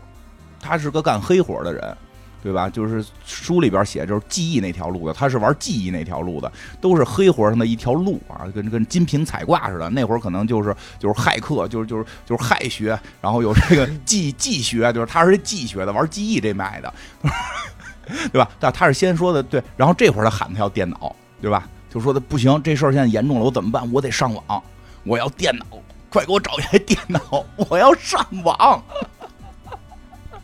[0.59, 1.97] 他是个干黑活的人。
[2.43, 2.69] 对吧？
[2.69, 6.51] 就是书里边写，就是记忆那条路的，他是玩记忆那条路的，
[6.81, 9.89] 都是黑活上的一条路啊，跟跟金瓶彩挂似的。
[9.91, 16.93] 那会儿可能就是就是骇客，就是就是就是骇学，然后有这个记记学，就是他是记学的，玩记忆这脉的，
[18.33, 18.49] 对吧？
[18.59, 21.65] 但他是先说的对，然后这会儿他喊他要电脑，对吧？
[21.89, 23.89] 就说的不行，这事儿现在严重了，我怎么办？
[23.93, 24.63] 我得上网，
[25.05, 25.65] 我要电脑，
[26.09, 28.83] 快给我找一台电脑，我要上网，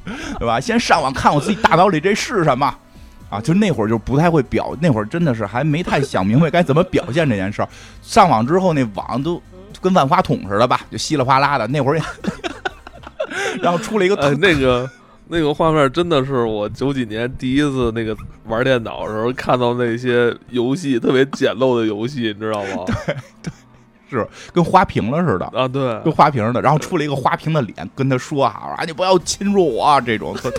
[0.06, 0.60] 对吧？
[0.60, 2.74] 先上网看我自己大脑里这是什么。
[3.30, 7.70] 啊，就那会儿就不太会表，那会儿真的是还没太想明白该怎么表现这件事儿。
[8.02, 9.40] 上网之后，那网都
[9.80, 11.68] 跟万花筒似的吧，就稀里哗啦的。
[11.68, 12.04] 那会儿也，
[13.62, 14.90] 然后出了一个那个
[15.28, 22.84] 那个画面真的是我九几年第一次那个玩电脑的时候看到那些游戏特别简陋的游戏，你知道吗？
[24.18, 25.46] 是跟花瓶了似的。
[25.48, 30.52] 啊，对跟，花瓶的，然后出了一个花瓶的脸跟他说啊，啊你不要侵入我啊这种，特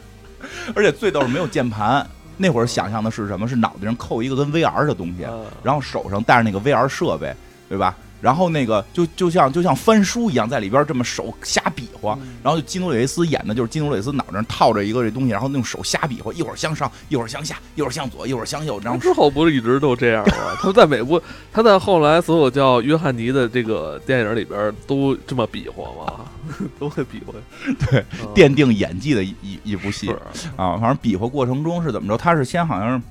[0.74, 2.06] 而且最逗是没有键盘。
[2.36, 3.46] 那会儿想象的是什么？
[3.46, 7.34] 是脑袋上扣一个跟 VR 的东西，嗯然后手上带着那个 VR 设备，
[7.68, 7.94] 对吧？
[8.20, 12.18] 然后那个就就像就像翻书一样，在里边这么手瞎比划。
[12.42, 20.56] 然后基努里维斯演的就是基努里维斯脑袋上套着一个这东西，然后用手瞎比划，一会儿向上，一会儿向下，一会儿向左，一会儿向右，然后之后不是一直都这样吗？
[20.60, 26.24] 他在美国，他在后来所有叫约翰尼的这个电影里边都这么比划吗？
[26.78, 27.32] 都会比划。
[27.90, 30.10] 对，嗯奠定演技的一一一部戏
[30.56, 30.76] 啊。
[30.78, 32.16] 反正比划过程中是怎么着？
[32.16, 33.04] 他是先好像是。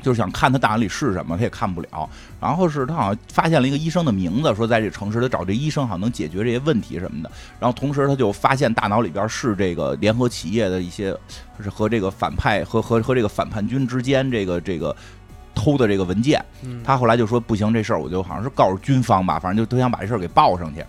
[0.00, 2.08] 就是想看他大脑里是什么，他也看不了。
[2.40, 7.30] 然后是他好像发现了一个医生的名字，说在这城市他找这医生好像能解决这些问题什么的。
[7.58, 11.16] 然后同时他就发现大脑里边是这个联合企业的一些，
[11.62, 14.94] 是和这个反派和和和这个反叛军之间这个这个
[15.54, 16.42] 偷的这个文件。
[16.84, 20.84] 他后来就说不行，这事儿我就好像是告诉军方吧，反正就都想把这事儿给报上去。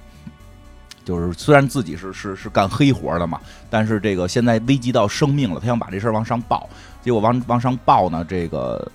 [1.03, 6.70] 就是虽然自己是是是干黑活的嘛，但是这个现在危及到生命了，他想把这事儿往上报。
[7.10, 8.88] 结果往往上报呢，这个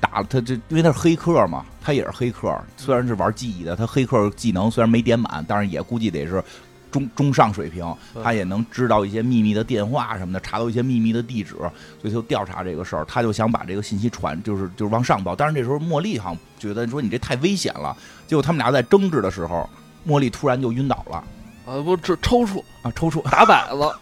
[0.00, 6.42] 打他这，因为他是黑客嘛，他也是黑客，虽然是玩记忆的，他黑客技能虽然没点满，但是也估计得是
[6.90, 7.84] 中中上水平，
[8.16, 11.54] 嗯他也能知道一些秘密的电话什么的，查到一些秘密的地址，
[12.00, 15.36] 所以就调查这个事儿，他就想把这个信息传，就是就是往上报。
[15.36, 19.70] 但是这时候茉莉好像觉得说你这太危险了，结果他们俩在争执的时候，
[20.04, 21.22] 茉莉突然就晕倒了。
[21.66, 23.94] 啊，不这抽搐啊，抽搐打摆子，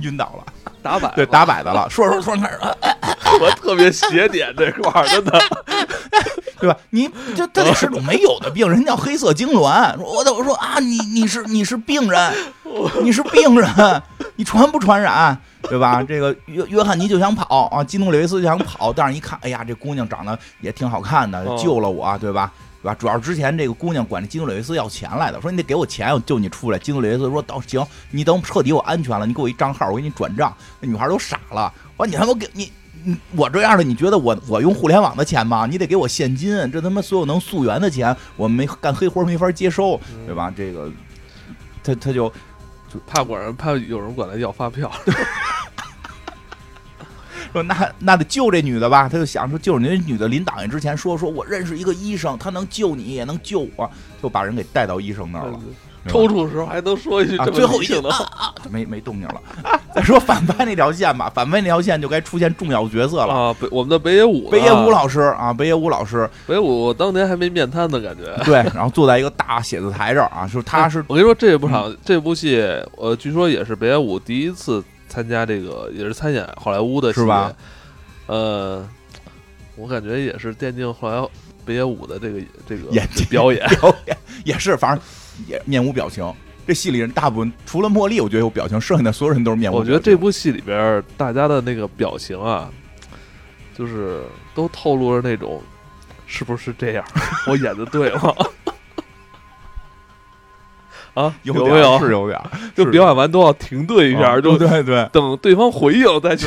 [0.00, 2.76] 晕倒了，打摆，对，打摆子了，说着说着突然开始，啊
[3.40, 5.40] 我特别邪点这块儿，真的。
[6.60, 6.76] 对吧？
[6.90, 9.94] 你这这得是种没有的病，人叫黑色痉挛。
[9.98, 10.78] 我我说啊？
[10.78, 12.32] 你你是你是病人，
[13.02, 14.02] 你是病人，
[14.36, 15.36] 你传不传染？
[15.62, 16.02] 对吧？
[16.02, 22.50] 这个约约翰尼就想跑啊，基努里维斯就想跑，但是一看，哎呀，这姑娘长得也挺好看的，哦救了我，对吧？
[22.84, 22.94] 对吧？
[23.00, 26.78] 主要之前这个姑娘管这基努里维斯要钱来的，说你得给我钱，我救你出来。
[26.78, 32.70] 基努里维斯说：“到行，你等彻底我安全了，你给我一账号，我给你转账。”那女孩都傻了，我说你他妈给你
[33.02, 35.64] 你我这样的，你觉得我我用互联网的钱吗？
[35.64, 40.52] 你得给我现金，这他妈所有能溯源的钱，我没干黑活没法接收，对吧？
[40.54, 40.92] 这个
[41.82, 42.30] 他他就
[43.06, 44.92] 怕管人，怕有人管他要发票。
[47.54, 53.90] 说那那得救这女的吧，他就想说救你这女的临倒下之前说说我认识一个医生，他能救你也能救我，
[54.22, 55.58] 就把人给带到医生那儿了。
[56.06, 59.40] 抽搐的时候还能说一句啊，这么最后一句理性的话，啊啊，没没动静了。
[59.94, 63.32] 再说反派那条线吧，反派那条线就该出现重要角色了。
[63.32, 68.24] 啊，北我们的北野武，北野武，老师啊，北野武老师，北野武当年还没面瘫的，感觉。
[68.44, 72.60] 对，然后坐在一个大写字台这儿啊，就是他是我跟你说，这部场这部戏，
[72.98, 77.54] 呃，据说也是北野武第一次参加这个，也是参演好莱坞的戏是吧？
[78.26, 78.88] 呃，
[79.76, 81.28] 我感觉也是奠定后来
[81.64, 83.66] 北野武的这个这个演技表演。
[83.80, 85.02] 表演也是，反正
[85.46, 86.32] 也面无表情。
[86.66, 89.92] 这戏里人大部分除了茉莉，我觉得有表情，剩下的所有人都是面无表情。
[89.92, 92.70] 我觉得这部戏里边大家的那个表情啊，
[93.76, 94.22] 就是
[94.54, 95.62] 都透露着那种
[96.26, 97.04] 是不是这样？
[97.46, 98.34] 我演的对吗？
[101.14, 101.98] 啊，有有没有？
[101.98, 106.46] 是有点儿，就表演完都要停顿一下，啊就对对对等对方回应再去。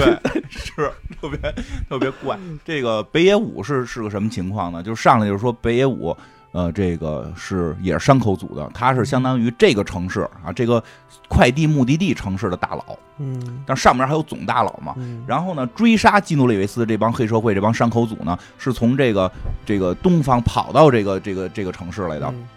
[0.50, 1.56] 是特别
[1.90, 2.38] 特别怪。
[2.66, 4.84] 这个北野武是是个什么情况呢？
[4.84, 6.16] 就是上来就是说北野武，
[6.52, 10.84] 呃，这个是也是山口组的，他是相当于这个城市啊，这个
[11.28, 14.94] 快递目的地城市的大佬，嗯但上面还有总大佬嘛。
[14.98, 19.32] 嗯，然后呢，追杀基努里维斯这帮黑社会这帮山口组呢，是从这个
[19.66, 22.28] 这个东方跑到这个这个这个城市来的。
[22.28, 22.48] 嗯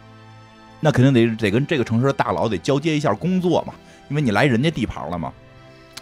[0.80, 3.74] 那肯定得得跟这个城市的大佬得交接一下工作嘛，
[4.08, 5.32] 因为你来人家地盘了嘛，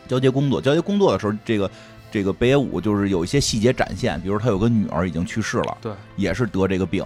[0.07, 1.71] 交接工作，交接工作的时候，这个
[2.11, 7.05] 这个北野武就是有一些细节展现，比如他有个女儿已经去世了，对，也是得这个病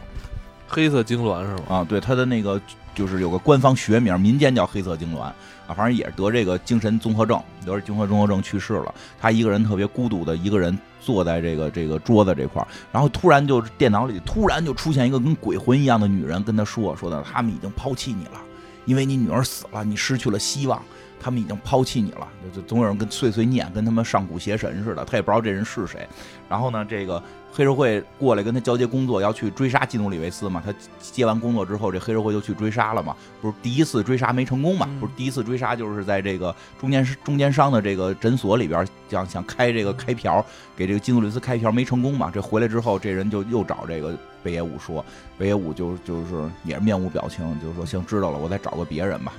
[0.68, 1.62] 黑色痉挛是吗？
[1.68, 2.60] 啊，对他的那个
[2.94, 5.34] 就是有个官方学名，民间叫黑色痉挛啊，
[5.68, 18.40] 反正也是得这个精神综合症，得精神综合症去世了，他一个人特别孤独的一个人坐在这个这个桌子这块儿，然后突然就电脑里突然就出现一个跟鬼魂一样的女人跟他说说的，他们已经抛弃你了，
[18.84, 20.82] 因为你女儿死了，你失去了希望。
[21.24, 26.04] 他们已经抛弃你了，就就总有人跟碎碎念，跟他们上古邪神似的，他也不知道这人是谁。
[26.52, 30.62] 然后呢，这个黑社会过来跟他交接工作，要去追杀基努里维斯嘛。
[30.62, 33.16] 他接完工作之后，这黑社会就去追杀了嘛。
[33.40, 34.86] 不是第一次追杀没成功嘛？
[34.90, 40.44] 嗯不是第一次追杀就是在这个中间中间商的这个诊所里边，想想开这个开瓢，
[40.76, 42.30] 给这个基努里维斯开瓢没成功嘛。
[42.30, 45.02] 这回来之后，这人就又找这个北野武说，
[45.38, 49.32] 北野武就就是也是面无表情，就是说行知道了，我再找个别人吧。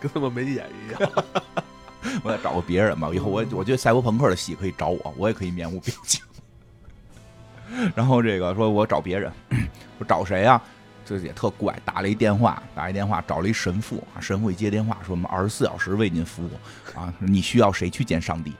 [0.00, 1.12] 跟他们没演一样。
[2.24, 3.10] 我再找个别人吧。
[3.12, 6.22] 以后我我觉得赛博朋克的戏可以找我，我也可以面无表情。
[7.94, 9.32] 然后这个说我找别人，
[9.98, 10.60] 我找谁啊？
[11.04, 16.50] 这也特怪，打了一电话，打一电话找了一神父啊，神父一接电话说我们二十四小时为您服务
[16.96, 18.52] 啊，你需要谁去见上帝？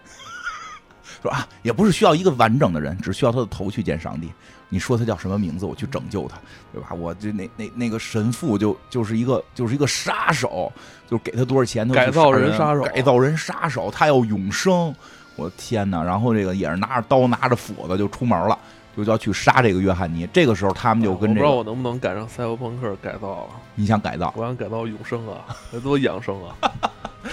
[1.23, 4.33] 说啊，也不是需要一个完整的人，只需要他的头去见上帝。
[4.69, 6.39] 你说他叫什么名字，我去拯救他，
[6.73, 6.93] 对吧？
[6.93, 10.73] 我就那那那个神父就就是一个就是一个杀手，
[11.09, 14.95] 就是给他多少钱他改造人人杀手改造人杀手，他要永生。
[15.37, 16.03] 我的天哪！
[16.03, 18.59] 然后这个也是拿着刀拿着斧子就出门了，
[19.05, 20.29] 就要去杀这个约翰尼。
[20.33, 23.47] 这个时候他们就跟这个，我不知道我能不能赶上赛博朋克改造了。
[23.75, 24.33] 你想改造？
[24.37, 26.55] 我想改造永生啊， 那多养生啊，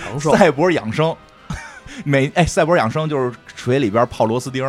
[0.03, 0.36] 长寿。
[0.36, 1.15] 赛博养生，
[2.05, 4.63] 每哎，赛博养生就是水里边泡螺丝钉。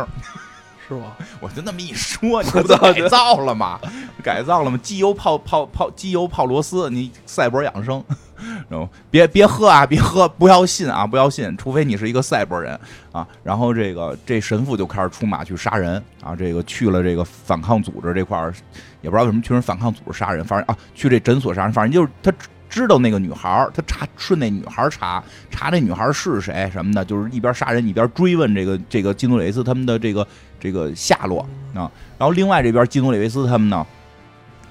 [0.87, 1.11] 是吗？
[1.39, 3.79] 我就那么一说，你不改造了吗？
[4.23, 4.79] 改造了吗？
[4.81, 8.03] 机油泡泡泡，机油泡螺丝，你赛博养生，
[8.69, 12.79] 然后别别喝啊，别喝，不要信啊，不要信，除非你是一个赛博人
[13.11, 13.27] 啊。
[13.43, 18.53] 然后这个这神父就开始出马去杀人啊，这个去了这个反抗组织这块儿，
[19.01, 22.31] 也不知道为什么去人反抗组织杀人，反正啊去这诊所杀人，反正就是他。
[22.71, 30.27] 知道那个女孩儿他查顺那女孩儿查查那女孩儿是谁什么的，就是一边杀人一边追问这个这个基努里维斯他们的这个
[30.59, 31.41] 这个下落
[31.73, 31.89] 啊。
[32.19, 33.83] 然后另外这边基努里维斯他们呢，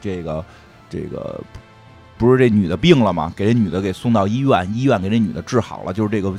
[0.01, 0.44] 这个
[0.88, 1.40] 这个
[2.18, 3.32] 不是这女的病了吗？
[3.34, 6.34] 给这女的给送到医院，医院给这女的治好了，就是这个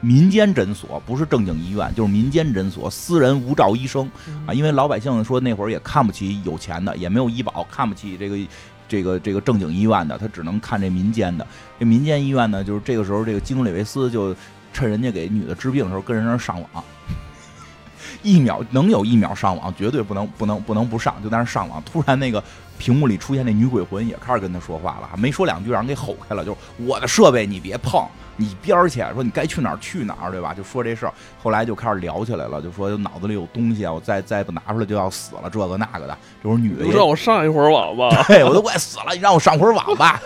[0.00, 4.10] 民间诊所，不是正经医院，就是民间诊所，私人无照医生
[4.46, 4.52] 啊。
[4.52, 8.36] 因为老百姓说那会儿也看不起有钱的，也没有医保，看不起这个。
[8.86, 11.44] 这个这个正经医院的，他只能看这民间的。
[11.80, 14.36] 这民间医院呢，就是这个时候，这个基努里维斯就
[14.74, 16.84] 趁人家给女的治病的时候，跟人那上网，
[18.22, 21.82] 一秒能有一秒上网，绝对不能不能不能不上，就在那上网。
[21.82, 22.44] 突然那个
[22.84, 28.06] 屏幕里出现那女鬼魂，也开始跟他说话了，没说两句，让人给吼开了，就是我的设备你别碰。
[28.36, 30.52] 你边儿去，说你该去哪儿去哪儿，对吧？
[30.52, 36.18] 就说这事儿，后来就开始聊起来了，就说脑子里有东西啊，我再再不拿出来就要死了，这个那个的。
[36.42, 40.20] 这会儿女的，让我上一会儿网吧，对我都快死了，你让我上会儿网吧。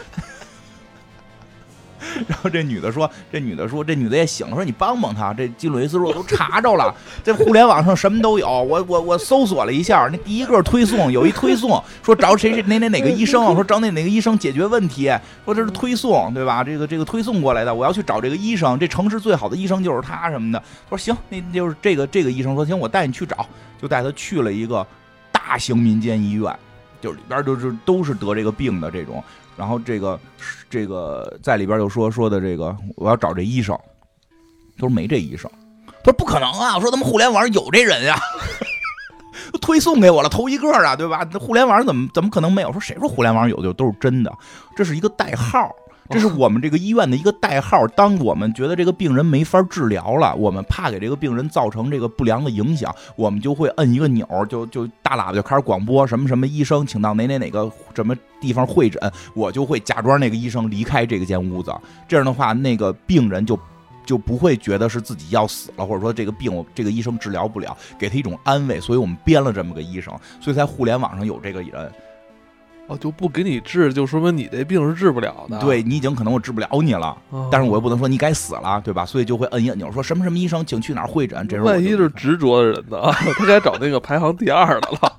[2.27, 5.33] 然后这女的说：“这女的说，这女的也醒了，说你帮帮她。
[5.35, 8.49] 这基努维斯说都查着了，这互联网上什么都有。
[8.49, 15.13] 我我我搜索了一下，那第一个推送有一推送说找谁谁哪哪哪个医生，说找哪哪个医生解决问题。
[15.45, 16.65] 说这是推送，对吧？
[16.65, 18.79] 这个这个推送过来的，我要去找这个医生。
[18.79, 20.63] 这城市最好的医生就是他什么的。
[20.89, 23.47] 说行，那就是这个这个医生说行，我带你去找，
[23.81, 24.87] 就带他去了一个
[25.31, 26.55] 大型民间医院，
[27.01, 29.23] 就里边就是都是得这个病的这种。”
[29.59, 30.19] 然后这个
[30.71, 33.77] 这个在里边就说说的这个，我要找这医生，
[34.77, 35.51] 他说没这医生，
[35.87, 38.17] 他说不可能啊，我说咱们互联网有这人呀，
[39.61, 41.29] 推送给我了，头一个啊，对吧？
[41.41, 42.71] 互联网怎么怎么可能没有？
[42.73, 44.33] 说谁说互联网有就都是真的？
[44.77, 45.75] 这是一个代号。
[46.11, 47.87] 这是我们这个医院的一个代号。
[47.89, 59.01] 当我们觉得这个病人没法治疗了，我们怕给这个病人造成这个不良的影响，我们就会摁一个钮，就就大喇叭就开始广播什么什么医生，请到哪哪哪个什么地方会诊，
[59.35, 61.73] 我就会假装那个医生离开这个间屋子。
[62.07, 63.59] 这样的话，那个病人就
[64.07, 68.81] 就不会觉得是自己要死了，或者说这个病这个医生治疗不了，给他一种安慰。
[68.81, 71.93] 所以我们编了这么个医生，所以在互联网上有这个人。
[72.89, 75.61] 哦，就不给你治，就说明你这病是治不了的。
[75.61, 77.17] 对你已经可能我治不了你了，
[77.53, 79.07] 但是我又不能说你该死了，对吧？
[79.07, 81.47] 所以就会摁一按钮，说什么什么医生，请去哪儿会诊。
[81.47, 83.13] 这时候万一是执着的人呢？
[83.39, 85.13] 他该找那个排行第二的了。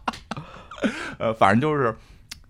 [1.19, 1.95] 呃，反正就是。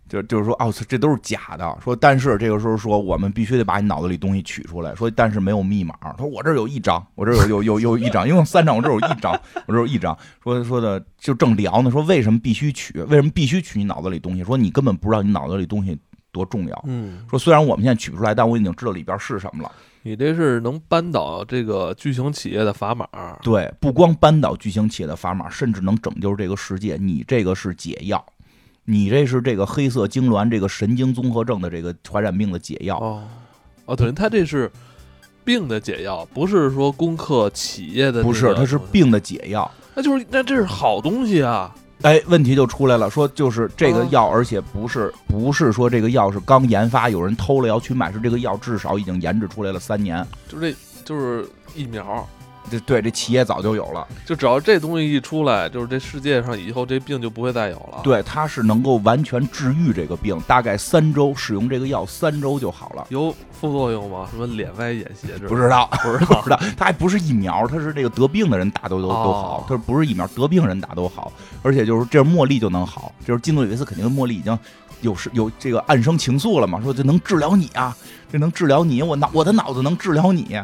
[0.10, 1.78] 就就是说，哦，这都是假的。
[1.84, 4.94] 说，但是这个时候说，我们必须得把你脑子里东西取出来。
[4.96, 5.96] 说，但是没有密码。
[6.02, 9.32] 他说，我这有一张，我这有有有有一张，一共三张，我这有一张，
[9.68, 10.18] 我这有一张。
[10.44, 11.92] 说说的就正聊呢。
[11.92, 13.00] 说为什么必须取？
[13.04, 14.44] 为什么必须取你脑子里东西？
[14.44, 15.98] 说你根本不知道你脑子里东西
[16.32, 16.84] 多重要。
[16.88, 17.26] 嗯。
[17.30, 19.72] 说虽然我们现在取不出来，但我已经知道里边是什么了。
[20.02, 23.06] 你这是能扳倒这个巨型企业的砝码。
[23.42, 26.98] 对，不光扳倒巨型企业的砝码，甚至能拯救这个世界。
[27.00, 28.26] 你这个是解药。
[28.92, 33.24] 你这是这个黑色痉挛，这个神经综合症的这个传染病的解药哦，
[33.86, 34.72] 哦，等于，他这是
[35.46, 41.76] 病的解药，不是说攻克企业的，不是，它是病的解药，那就是那这是好东西啊！
[42.02, 50.74] 哎，问题就出来了，说就是这个药，而且不是不是说这个药是刚研发，有人偷了要去买，是这个药至少已经研制出来了三年，就这
[51.06, 52.28] 就是疫苗。
[52.70, 58.02] 这对这企业早就有了，就只要这东西一出来，就是这世界上以后这病就不会再有了。
[58.04, 63.08] 对，它是能够完全治愈这个病，大概三周使用这个药，三周就好了。
[63.10, 64.28] 有副作用吗？
[64.32, 65.38] 什么脸歪眼斜？
[65.48, 66.60] 不知道，不知 道，不知道。
[66.78, 69.66] 它还不是疫苗，它是这个得病的人打都都都好。
[69.68, 71.32] 它不是疫苗，得病人打都好。
[71.64, 74.58] 而且就是这茉莉就能好，就是金诺里维斯肯定茉莉已经
[75.02, 77.96] 有是有这个暗生情愫了嘛，说这能治疗你啊，
[78.32, 80.60] 这能治疗你，我脑我的脑子能治疗你。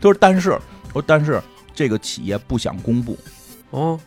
[0.00, 0.58] 就是，但是，
[0.92, 1.40] 说，但是
[1.74, 3.16] 这个企业不想公布，
[3.70, 4.00] 哦，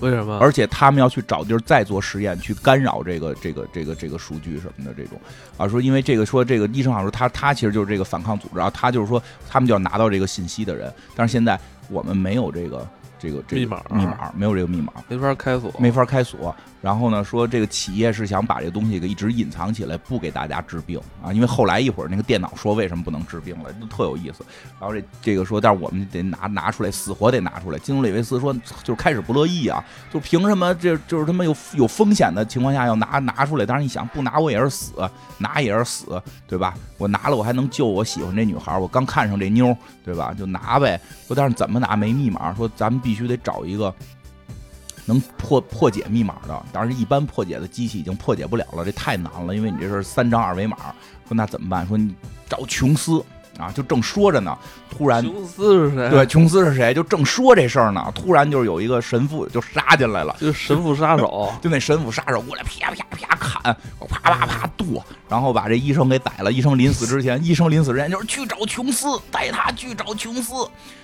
[0.00, 0.38] 为什么？
[0.38, 5.20] 而且他们要去找地儿再做实验，去干扰这个、这个、这个、这个数据什么的这种
[5.56, 5.66] 啊。
[5.66, 10.92] 说因为这个，说这个医生好像说他他其实就是这个反抗组织啊，他就是说他们就要拿到这个信息的人。
[11.14, 11.58] 但是现在
[11.88, 16.54] 我们没有这个这个这个密码密码没有这个密码，没法开锁，没法开锁。
[16.82, 21.32] 然后呢，说这个企业是想把这个东西给一直隐藏起来，不给大家治病啊。
[21.32, 24.44] 因为后来一会儿那个电脑说为什么不能治病了，特有意思。
[24.78, 27.78] 然后这这个说，但是我们得拿拿出来，死活得拿出来。
[27.78, 28.54] 金·里维斯说，
[28.84, 33.66] 就开始不乐意啊，就凭什么这就是他妈有有风险的情况下要拿拿出来？
[33.66, 34.92] 当然你想不拿我也是死，
[35.38, 36.74] 拿也是死，对吧？
[36.98, 40.32] 我拿了我还能救我喜欢这女孩，我刚看上这妞，对吧？
[40.32, 41.00] 就拿呗。
[41.26, 42.54] 说但是怎么拿没密码？
[42.54, 43.92] 说咱们必须得找一个。
[45.06, 50.76] 能破破解密码的，当然一般破解的机器已经破解不了了，这太难了，因为你这是三张二维码。
[51.28, 51.86] 说那怎么办？
[51.88, 52.14] 说你
[52.48, 53.24] 找琼斯
[53.58, 54.56] 啊，就正说着呢，
[54.88, 56.10] 突然琼斯是谁？
[56.10, 56.94] 对，琼斯是谁？
[56.94, 63.76] 就正说这事儿呢，突然就是有一个神父就杀进来了，就神父杀手， 就那神父杀手过来啪啪啪砍，
[64.08, 66.52] 啪啪啪剁，然后把这医生给宰了。
[66.52, 70.54] 医生临死之前，医生临死之前就是去找琼斯，带他去找琼斯，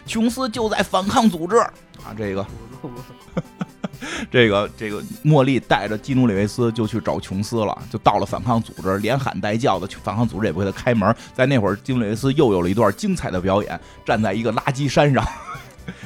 [0.07, 2.47] 琼斯就在反抗组织啊，这个。
[4.31, 11.15] 这个这个茉莉带着基努里维斯就去找琼斯了，就到了反抗组织，连喊带叫的，反抗组织也不给他开门。
[11.35, 15.27] 在那会儿，基努里维斯又有了一段精彩的表演，站在一个垃圾山上，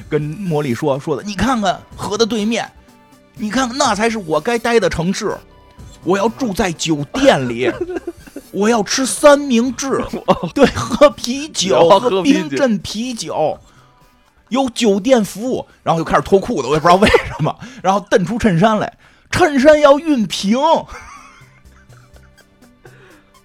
[0.09, 2.69] 跟茉莉说说的：“你看看河的对面，
[3.35, 5.35] 你看看那才是我该待的城市，
[6.03, 7.71] 我要住在酒店里，
[8.51, 10.03] 我要吃三明治，
[10.53, 13.57] 对，喝啤酒，喝冰镇啤酒。”
[14.49, 18.91] 有酒店服务，然后就开始脱裤子，我也不知道为什么， 然后蹬出衬衫来，
[19.31, 20.57] 衬衫要熨平。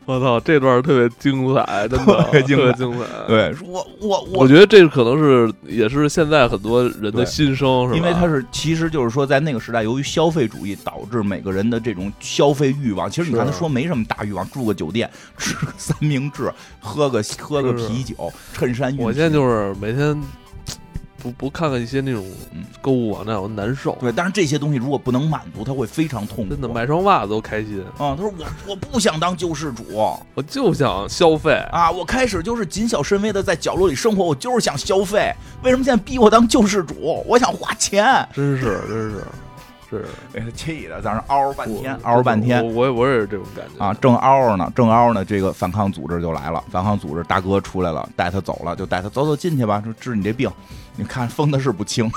[0.05, 3.07] 我操，这段特别精彩，真的 特别精彩。
[3.29, 7.97] 对，我我我，我觉得这可能是也是现在很多人的心声，是吧？
[7.97, 18.93] 因为他是，其实就是说，在那个时代，由于消费主义导致每个人的这种消费欲望，其实你看他说没什么大欲望，住个酒店，吃个三明治，喝个喝个啤酒，衬衫。
[18.99, 20.21] 我现在就是每天。
[21.23, 22.27] 不不看看一些那种
[22.81, 23.97] 购物网站，我难受。
[24.01, 26.51] 对，但是这些东西如果不能满足，他会非常痛苦。
[26.51, 27.81] 真的，买双袜子都开心。
[27.97, 29.85] 啊，他说我我不想当救世主，
[30.35, 31.91] 我就想消费啊！
[31.91, 35.33] 我开始就是谨小慎微的在角落里生活，我就是想消费。
[35.63, 37.23] 为什么现在逼我当救世主？
[37.27, 38.05] 我想花钱。
[38.35, 39.25] 真是，真是。
[39.99, 42.65] 是， 给他气的，在那嗷半天，嗷半天。
[42.75, 50.51] 我我也是这种感觉啊，正嗷呢，正嗷呢，这个反抗组织就来了，反抗组织大哥出来了，带他走了，就带他走走进去吧，说治你这病。
[50.97, 52.11] 你看疯的是不轻，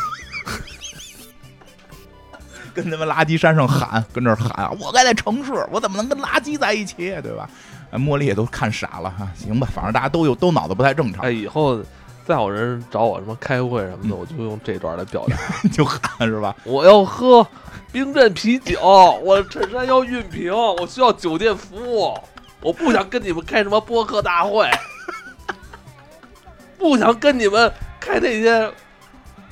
[2.73, 4.71] 跟他们垃圾山上喊，跟这喊啊！
[4.79, 7.49] 我该在城市，我怎么能跟垃圾在一起，对吧？
[7.93, 11.23] 茉莉也都看傻了哈，行吧，反正大家都有都脑子不太正常。
[11.25, 11.81] 哎，以后。
[12.27, 15.37] 再有人找我什么开会什么的，我就用这段来表达，
[15.69, 16.55] 就喊是吧？
[16.63, 17.45] 我要喝
[17.91, 18.79] 冰镇啤酒，
[19.23, 22.17] 我衬衫要熨平，我需要酒店服务，
[22.61, 24.67] 我不想跟你们开什么播客大会，
[26.79, 28.59] 不想跟你们开那些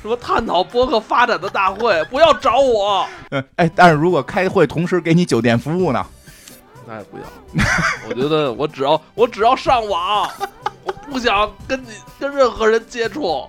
[0.02, 3.08] 什么探讨播客发展的大会，不要找我。
[3.30, 6.04] 嗯哎，但是如果开会同时给你酒店服务呢？
[6.88, 7.24] 那也不要。
[8.10, 10.28] 我觉得我只要我只要上网。
[11.08, 11.88] 我不想跟你
[12.20, 13.48] 跟任何人接触。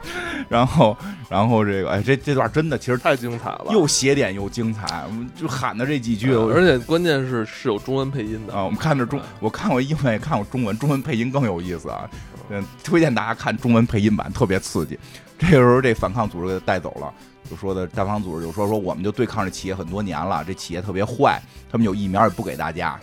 [0.48, 0.96] 然后，
[1.28, 5.04] 然后这个，哎，这这段真的其实太精彩了，又写点又精彩，
[5.36, 8.64] 就喊的这几句，而且关键是是有中文配音的啊。
[8.64, 12.08] 我们看着中，我看过英文也看过中文，中文配音更有意思啊。
[12.48, 14.98] 嗯，推荐大家看中文配音版，特别刺激。
[15.38, 17.12] 这个时候，这反抗组织给带走了，
[17.50, 21.38] 就说的反抗组织就说说，我们就对抗这企业很多年了，这企业特别坏，
[21.70, 22.98] 他们有疫苗也不给大家。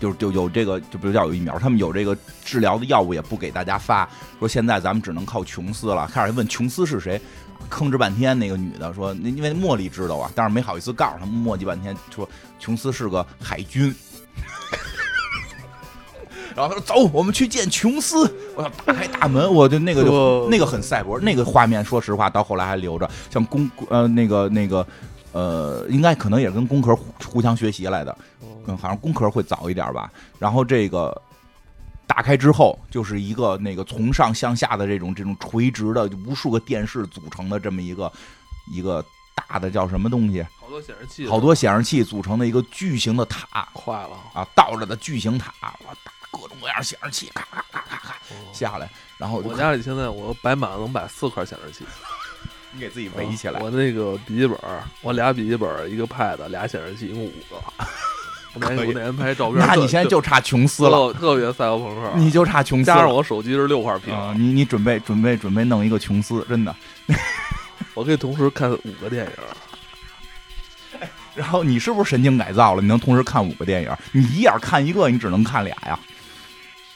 [0.00, 6.08] 就就有这个，就比如叫有疫苗，他们有这个治疗的药物也不给大家发，说现在咱们只能靠琼斯了。
[6.12, 7.20] 开始问琼斯是谁，
[7.68, 12.28] 吭哧半天，那个女的说，因为茉莉知道啊，但是没好意思告诉他，磨叽半天说
[12.58, 13.94] 琼斯是个海军。
[16.56, 18.28] 然后他说走，我们去见琼斯。
[18.56, 24.84] 我要打开大门，我就那个就那个很赛博，那个画面，说实话到后来还留着，像公呃那个那个
[25.32, 28.16] 呃，应该可能也跟工科互相学习来的。
[28.66, 30.10] 嗯，好像工科会早一点吧。
[30.38, 31.16] 然后这个
[32.06, 38.12] 打开之后，就是一个那个从上向下的这种这种垂直的无数个电视组成的这么一个
[38.72, 39.04] 一个
[39.34, 40.44] 大的叫什么东西？
[40.60, 43.68] 好多显示器，好多显示器组成的一个巨型的塔。
[43.74, 44.46] 坏了啊！
[44.54, 48.14] 倒着的巨型塔，我打各种各样显示器，咔咔咔咔咔
[48.52, 48.88] 下来。
[49.16, 51.84] 然后我家里现在我摆满了，能摆四块显示器。
[52.72, 53.60] 你给自己围起来。
[53.60, 54.56] 我那个笔记本，
[55.02, 57.56] 我俩笔记本，一个 Pad，俩显示器，一共五个。
[58.52, 59.64] 我那我那天拍照片？
[59.64, 62.12] 那你现在就差琼斯了，特别赛博朋克。
[62.16, 64.14] 你就差琼斯，加上我手机是六块屏。
[64.36, 66.74] 你你准备准备准备弄一个琼斯，真的。
[67.94, 69.32] 我可以同时看五个电影。
[71.34, 72.82] 然后你是不是神经改造了？
[72.82, 73.96] 你能同时看五个电影？
[74.12, 75.98] 你一眼看一个，你只能看俩呀。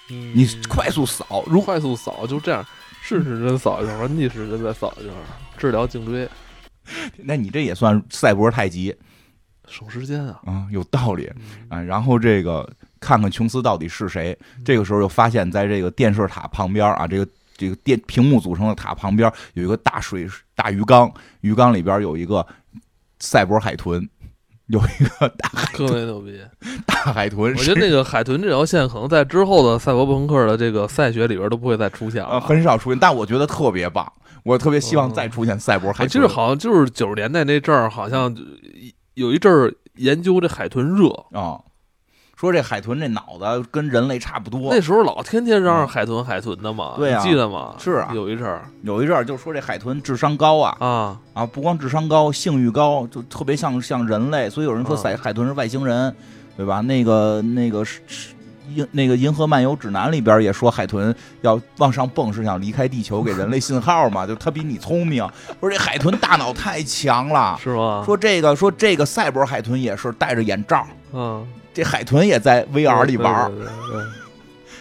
[0.08, 2.66] 你快速扫，如快速扫就这样。
[3.00, 5.12] 顺时针扫一圈，逆时针再扫一圈，
[5.56, 6.28] 治疗颈椎，
[7.24, 8.94] 那你这也算赛博太极
[9.68, 10.40] 省时间啊。
[10.44, 11.30] 啊，有道理
[11.68, 11.80] 啊。
[11.80, 12.68] 然后这个
[13.00, 17.26] 看看琼斯到底是谁，这个时候又发现，在这个电视塔旁边啊，这个
[17.56, 22.46] 这个电屏幕组成的塔旁边有一个大水大鱼缸，鱼缸里边有一个
[23.20, 24.06] 赛博海豚，
[24.66, 26.38] 有一个大海 特别牛逼！
[26.86, 27.54] 大海豚。
[27.56, 32.40] 我觉得那个海豚这条线可能在之后的赛博朋克的这个赛学里边都不会再出现呃了。
[32.40, 34.10] 很少出现，但我觉得特别棒，
[34.44, 36.04] 我特别希望再出现赛博海豚。
[36.04, 38.34] 我记得好像就是九十年代那阵儿，好像
[39.14, 41.58] 有一阵儿研究这海豚热，啊、
[42.36, 44.80] 说这海豚这脑子跟人类差不多那。
[44.80, 47.74] 时候老天天嚷嚷海豚海豚的嘛，对啊你记得吗？
[47.78, 56.14] 是啊有一阵儿有一阵儿就说这海豚智商高啊啊，啊，不光智商高，性欲高，就特别像像人类，所以有人说嗯海海豚是外星人，
[56.56, 56.80] 对吧？
[56.82, 58.33] 那个那个是是
[58.74, 65.26] 银那个《银河漫游指南》里边也说海豚要往上蹦是想离开地球给人类信号嘛，就它比你聪明。
[65.60, 68.02] 说这海豚大脑太强了，是吗？
[68.04, 74.06] 说这个说这个赛博海豚也是戴着眼罩，嗯，这海豚也在 VR 里玩儿，对对对对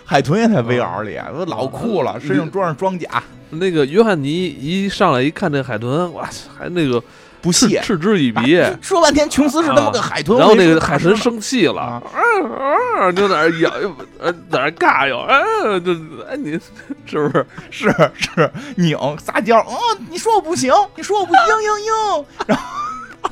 [0.05, 7.01] 海豚也在 VR 里，我老酷了，身上装上装甲，那个约翰尼一上来一看这海豚，哇，还那个
[7.43, 7.81] 不屑。
[7.83, 8.57] 嗤嗤之以鼻。
[8.81, 13.69] 说半天，琼斯是那么个海豚，然后那个海豚生气了，啊啊啊，就在那儿咬，
[14.17, 15.37] 呃，在那儿尬哟，啊，
[15.79, 15.91] 就
[16.29, 16.57] 哎你
[17.05, 17.45] 是不是？
[17.69, 19.77] 是是拧撒娇，哦，
[20.09, 23.29] 你说我不行，你说我不行，嘤嘤嘤，然后，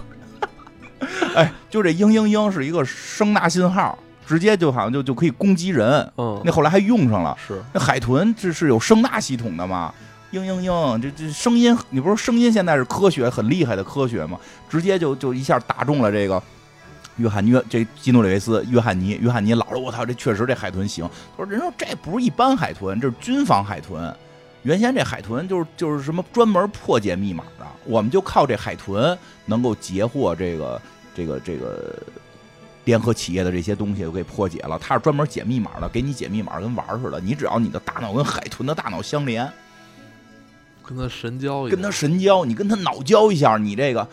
[1.33, 3.97] 哎，就这嘤嘤嘤是一个声纳信号，
[4.27, 7.37] 直接就好像就就可以攻击人，嗯，那后来还用上了。
[7.47, 9.93] 是那海豚这是有声纳系统的嘛？
[10.31, 14.39] 嘤嘤嘤，这这声音，你不是声音现在是科学很厉害的科学吗？
[14.69, 16.41] 直接就就一下打中了这个
[17.17, 21.07] 约翰约这基努里维斯约翰尼，约翰尼老了，我操，这确实这海豚行。
[21.37, 24.15] 他说人说这不是一般海豚，这是军方海豚。
[24.63, 30.81] 原先这海豚就是就是什么专门破解密码的，我们就靠这海豚能够截获这个
[31.15, 31.93] 这个这个
[32.85, 34.79] 联合企业的这些东西，就给破解了。
[34.79, 37.19] 它是专门解密码的，给你解密码跟玩儿似的。
[37.19, 39.51] 你只要你的大脑跟海豚的大脑相连，
[40.91, 44.05] 跟他神交，跟他神交，你跟他脑交一下，你这个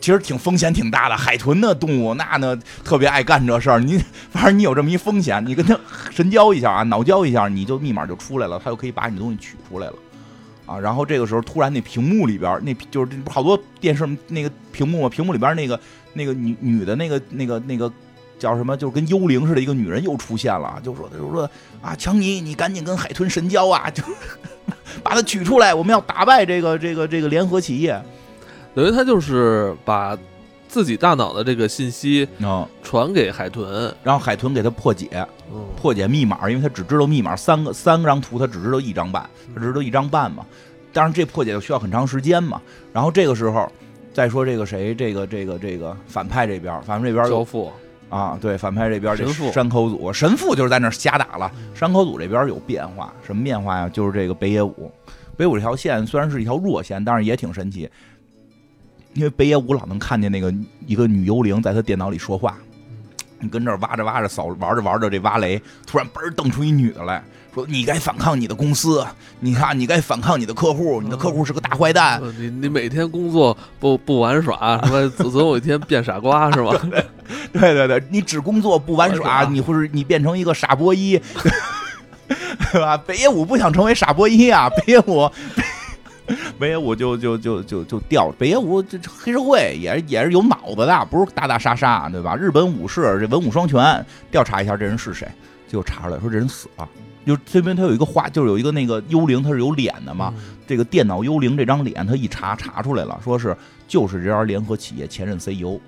[0.00, 1.16] 其实挺风险挺大的。
[1.16, 5.78] 海豚的动物那呢特别爱干这事儿，你反正你有这么一风险，你跟他
[6.10, 9.94] 神交一下啊，脑交一下，你就密码就出来了，他就可以把你东西取出来了。
[10.64, 15.08] 啊，然后这个时候突然那屏幕里边那就是好多电视那个屏幕嘛？
[15.08, 15.78] 屏幕里边那个
[16.14, 17.92] 那个女女的那个那个那个
[18.38, 18.76] 叫什么？
[18.76, 21.50] 就是跟幽灵似的一个女人又出现了，就说就说
[21.82, 24.02] 啊，强尼，你赶紧跟海豚神交啊，就
[25.02, 28.00] 把它取出来，我们要打败这个这个这个联合企业。
[28.74, 30.18] 等于他就是把
[30.66, 35.08] 自己大脑的这个信息嗯，传给海豚，然后海豚给他破解，
[35.52, 40.46] 嗯，破解密码，因为他只知道密码三个三张图，他只知道一张半，他只知道一张半嘛。
[40.92, 42.60] 当然这破解就需要很长时间嘛。
[42.92, 43.70] 然后这个时候
[44.14, 47.70] 再说这个谁，这个这个这个反派这边，反派这边有交付，
[48.12, 51.50] 啊，对，反派这边这神父山口组，神父就是在那儿瞎打了。
[51.74, 53.88] 山口组这边有变化，什么变化呀？
[53.88, 54.92] 就是这个北野武，
[55.34, 57.88] 北野武这条线虽然是一条弱线，但是也挺神奇，
[59.14, 60.52] 因为北野武老能看见那个
[60.86, 62.58] 一个女幽灵在他电脑里说话。
[63.40, 69.06] 你跟这儿挖着挖着扫玩着玩着这挖雷，突然嘣儿瞪出一女的来说：“你该反抗你的公司，
[69.40, 72.18] 你看你该反抗你的客户，你的客户是个大坏蛋。
[72.20, 76.72] 呃你你每天工作不不玩耍，什么总总有一天变傻瓜是吧？
[77.52, 81.20] 对 对对，你只工作不玩玩耍，你会是你变成一个傻波一，
[82.72, 82.96] 对吧？
[82.96, 85.30] 北野武不想成为傻波一啊，北野武，
[86.58, 88.30] 北野武就就就就就掉。
[88.38, 92.34] 北野武这这黑社会也是也是有脑子的，不是打打杀杀，对吧？
[92.34, 95.28] 日本武士这文武双全，调查一下这人是谁，
[95.72, 96.86] 结果查出来说这人死了。
[97.24, 100.34] 就这边他有一个画，就是有一个那个幽灵，他是有脸的嘛。
[100.36, 103.56] 嗯这个电脑幽灵这张脸，他一查查出来了，说是
[103.86, 105.78] 就是这家联合企业前任 CEO，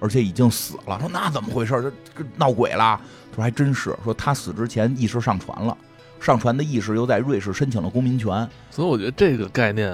[0.00, 0.98] 而且已经死了。
[0.98, 1.74] 说那怎么回事？
[1.80, 1.90] 这
[2.22, 3.00] 这闹鬼了？
[3.34, 5.76] 说还真是，说他死之前意识上传了，
[6.20, 9.92] 上传的意识又在瑞士申请了公民权，所以我觉得这个概念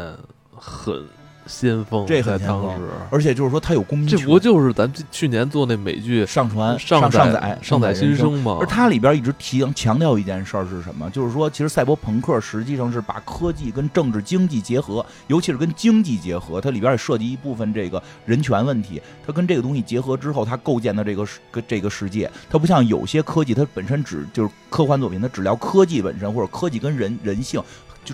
[0.57, 1.05] 很
[1.51, 8.59] 先锋，这很当时，而且就是说它有公民权，这不就是咱去年做那美剧上传上上上载载上载新生吗？
[8.61, 11.11] 而它里边一直提强调一件事儿是什么？
[11.11, 16.61] 就是说，其实赛博朋克实际上是把科技跟政治经济结合，尤其是跟经济结合。
[16.61, 19.03] 它里边也涉及一部分这个人权问题。
[19.26, 27.61] 它跟这个东西结合之后，它构建的这个世跟这个世界，它不像有些科技，它本身只就是科幻作品，它只聊科技本身或者科技跟人人性。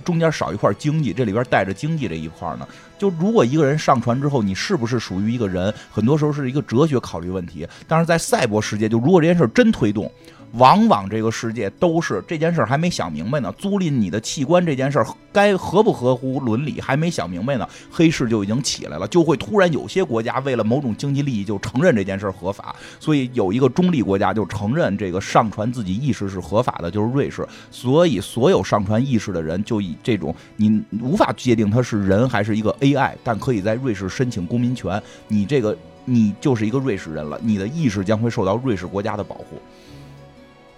[0.00, 2.66] 中间少一块经济，这里边带着经济这一块呢。
[2.98, 7.66] 就如果一个人上船之后，你是不是属于一个人，很多时候是一个哲学考虑问题。
[7.86, 10.10] 但是在赛博世界，就如果这件事真推动，
[10.52, 27.46] 往往这个世界都是这件事还没想明白呢，租赁你的器官这件事儿该合不合乎伦理还没想明白呢，黑市就已经起来了，就会突然有些国家为了某种经济利益就承认这件事合法，所以有一个中立国家就承认这个上传自己意识是合法的，就是瑞士。
[27.70, 35.76] 所以所有上传意识的人就以这种你无法界定他是人还是一个 AI，但可以在瑞士申请公民权，你这个
[36.06, 39.60] 你就是一个瑞士人了，你的意识将会受到瑞士国家的保护。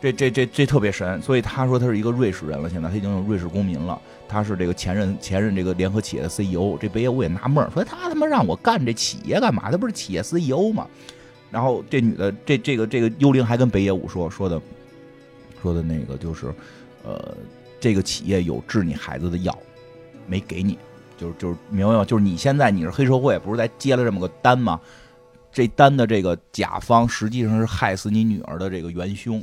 [0.00, 6.78] 这这这这特别神，所以他说他是一个瑞士人了，现在他已经有瑞士公民了，他是这个前任前任这个联合企业的 CEO。
[6.80, 9.70] 这北野武也纳闷说他他妈让我干这企业干嘛？
[9.70, 10.86] 他不是企业 CEO 吗？
[11.50, 14.60] 然后这女的这这个这个幽灵还跟北野武说说的
[15.60, 16.54] 说的那个就是，
[17.02, 17.34] 呃，
[17.80, 19.58] 这个企业有治你孩子的药，
[20.28, 20.78] 没给你，
[21.16, 22.04] 就是就是明白吗？
[22.04, 24.80] 就是你现在你是黑社会，不是在接了这么个单吗？
[25.50, 29.42] 这单的这个甲方实际上是害死你女儿的这个元凶。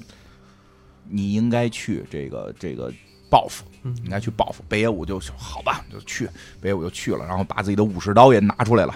[1.09, 2.91] 你应该去这个这个
[3.29, 3.65] 报复，
[4.03, 4.63] 应该去报复。
[4.67, 6.27] 北野武就好吧，就去
[6.61, 8.93] 北野武就去了，然后把自己的武士刀也拿出来了，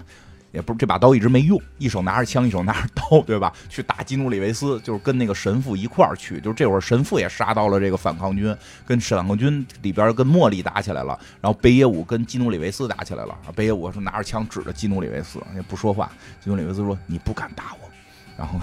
[0.52, 3.54] 也不是这把刀一直没用，一手拿着枪，一手拿着刀，对吧？
[3.70, 8.56] 去打基努里维斯，就是跟那个神父一块儿去，就是这会儿神父也杀到了这个反抗军，
[8.86, 16.12] 跟反抗军里边跟茉莉打起来了，然后北野武跟基努里维斯打起来了，北野武是拿着枪指着基努里维斯，也不说话。
[16.44, 17.90] 基努里维斯说：“你不敢打我。”
[18.38, 18.60] 然后。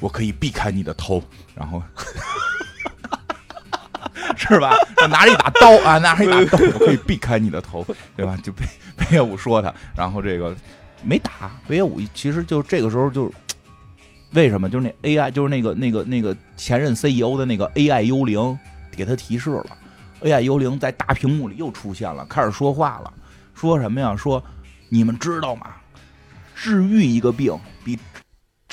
[0.00, 1.22] 我可以避开你的头，
[1.54, 1.82] 然后
[4.36, 4.76] 是吧？
[5.08, 7.86] 拿着一把刀啊，拿着一把刀，我可以避开你的头，
[8.16, 8.36] 对吧？
[8.42, 8.64] 就被
[8.96, 10.54] 北野武说他，然后这个
[11.02, 13.32] 没打北野武，其实就这个时候就
[14.32, 14.68] 为什么？
[14.68, 18.58] 就是那 AI，就是那个那个那个前任 CEO 的那个 AI 幽灵
[18.90, 19.66] 给他提示了
[20.22, 23.12] ，AI 幽灵在大屏幕里又出现了，开始说话了，
[23.54, 24.14] 说什么呀？
[24.16, 24.42] 说
[24.88, 25.68] 你们知道吗？
[26.54, 27.98] 治愈一个病比。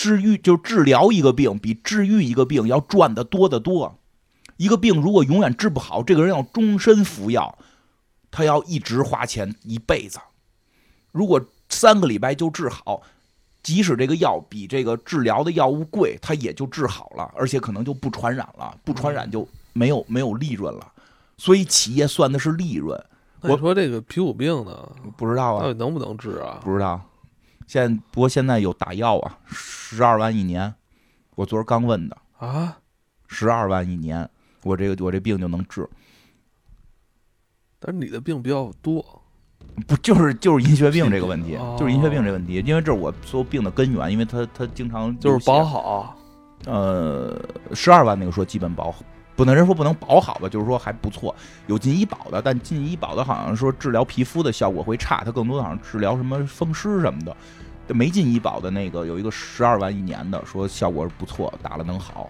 [0.02, 3.99] 治愈就治疗一个病，比治愈一个病要赚的多得多。
[4.58, 7.56] 一个病如果永远治不好，这个人要终身服药，
[8.32, 10.18] 他要一直花钱一辈子。
[11.12, 11.39] 如果
[11.70, 13.04] 三个礼拜就治好，
[13.62, 20.91] 即使这个药比这个治疗的药物贵，他也就治好了，而且可能就不传染了，不传染就没有没有利润了。
[21.38, 22.99] 所以企业算的是利润。
[23.41, 24.91] 我说这个皮肤病呢？
[25.16, 26.60] 不知道啊，到底能不能治啊？
[26.64, 26.99] 不知道。
[27.72, 30.76] 现不过现在有打药啊，十二万一年，
[31.36, 32.17] 我昨儿刚问的。
[32.38, 32.78] 啊，
[33.30, 34.30] 十二万一年，
[34.63, 35.88] 我这个我这病就能治。
[37.80, 39.24] 但是你的病比较多，
[39.88, 46.17] 不就是就是银屑病这个问题，就是银屑病这个问题，因为这是我所有病的根源，因为他他经常就是保好，
[46.65, 47.41] 呃，
[47.74, 49.01] 十二万那个说基本保好。
[49.42, 51.36] 不能人说不能保好吧，就是说还不错，
[51.66, 57.36] 有进医保的，但进医保的好像说治疗皮肤的效果会差，它更多的好像治疗什么风湿什么的。
[57.88, 62.30] 没进医保的那个有一个十二万一年的，说效果是不错，打了能好。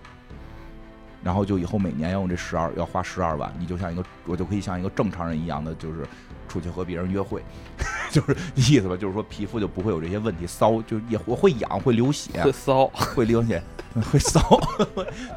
[1.21, 6.07] 然后就以后每年要用这十二，要花十二万，你就像一个我就可以像一个正常人一样的，就是
[6.47, 7.43] 出去和别人约会，
[8.09, 13.61] 就是意思吧，就是说皮肤就不会有这些问题，骚就也我会痒，会流血，会骚，会流血。
[14.09, 14.39] 会骚，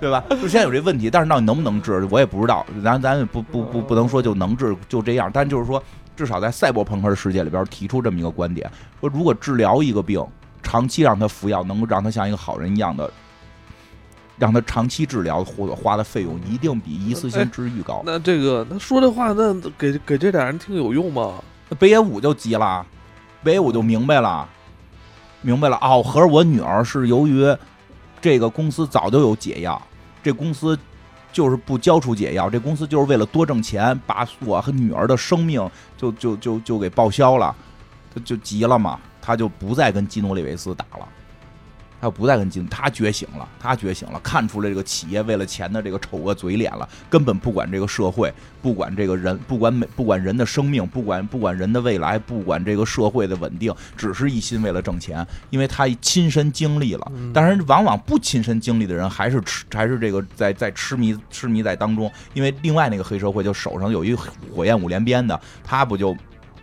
[0.00, 0.22] 对吧？
[0.30, 2.64] 就现在有这问题，但是到底能不能治，我也不知道。
[2.84, 5.82] 咱咱不不不不能说就能治就这样，但就是说，
[6.14, 10.24] 至少在赛博朋克的世界里边提出这么一个观点：说如果治疗一个病，
[10.62, 13.10] 长期让他服药，能够让他像一个好人一样的，
[14.38, 18.04] 让他长期治疗，或者花的费用一定比一次性治愈高。
[18.06, 21.42] 那这个他说这话，那给给这俩人听有用吗？
[21.76, 22.86] 北野武就急了，
[23.42, 24.48] 北野武就明白了，
[25.42, 27.52] 明白了哦，合着我女儿是由于。
[28.24, 29.80] 这个公司早就有解药，
[30.22, 30.78] 这公司
[31.30, 37.54] 就是不交出解药，这公司就是为了多挣钱，把我和女儿的生命就就就就给报销了，
[38.14, 41.06] 他就急了嘛，他就不再跟基努里维斯打了。
[42.04, 48.30] 他不再跟金，他觉醒了，他觉醒了，看出来这个企业为了钱的这个丑恶嘴脸了，根本不管这个社会，
[48.60, 57.10] 不管这个人，不管每不管人的生命，不管不管人的未来，不管这个社会的稳定，只是一心为了挣钱，因为他亲身经历了。
[57.32, 62.12] 但是往往不亲身经历的人，还是痴，还是这个在在痴迷痴迷在当中。
[62.34, 64.14] 因为另外那个黑社会就手上有一
[64.54, 66.14] 火焰五连鞭的，他不就。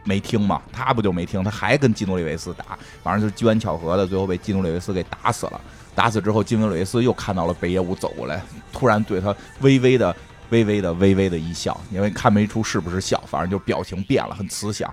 [0.03, 5.61] 没听嘛，他不就没听，他还跟基努里维斯打，反正就是机缘巧合的，最后被基努里维斯给打死了。
[5.93, 8.41] 打死之后，基努里维斯又看到了北野武走过来，
[8.71, 10.15] 突然对他微微的、
[10.49, 14.91] 微微的、微微的一笑，因为看没出是不是笑，反正就表情变了，很慈祥。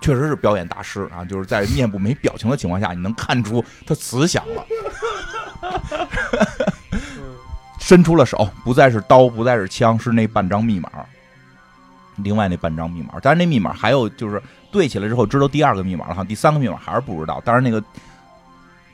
[0.00, 4.66] 确实是表演大师啊，就是在面部没表情的情况下，你能看出他慈祥了。
[7.78, 10.90] 伸出了手，不再是刀，不再是枪，是那半张密码。
[12.16, 17.40] 另外那半张密码，但是那密码还有就是对起来之后知道第二个密码了哈，第三个密码还是不知道。
[17.44, 17.82] 当然那个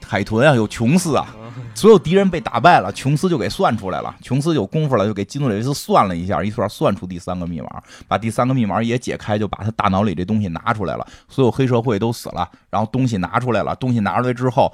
[0.05, 1.27] 海豚啊，有琼斯啊，
[1.75, 14.71] 所有敌人被打败了，琼斯就给算出来了，琼斯有功夫了，就给基努里维斯算了一下，一算算出第三个密码，把第三个密码也解开，就把他大脑里这东西拿出来了，所有黑社会都死了，然后东西拿出来了，东西拿出来之后，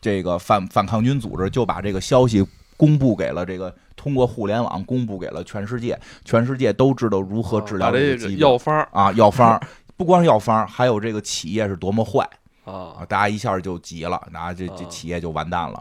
[0.00, 2.46] 这个反反抗军组织就把这个消息
[2.76, 9.60] 公布给了这个，通过互联网公布给了全世界，全世界都知道如何治疗这个疾病药方啊，药方
[9.96, 12.28] 不光是药方，还有这个企业是多么坏。
[12.64, 15.80] 啊，大家一下就急了，那这这企业就完蛋了。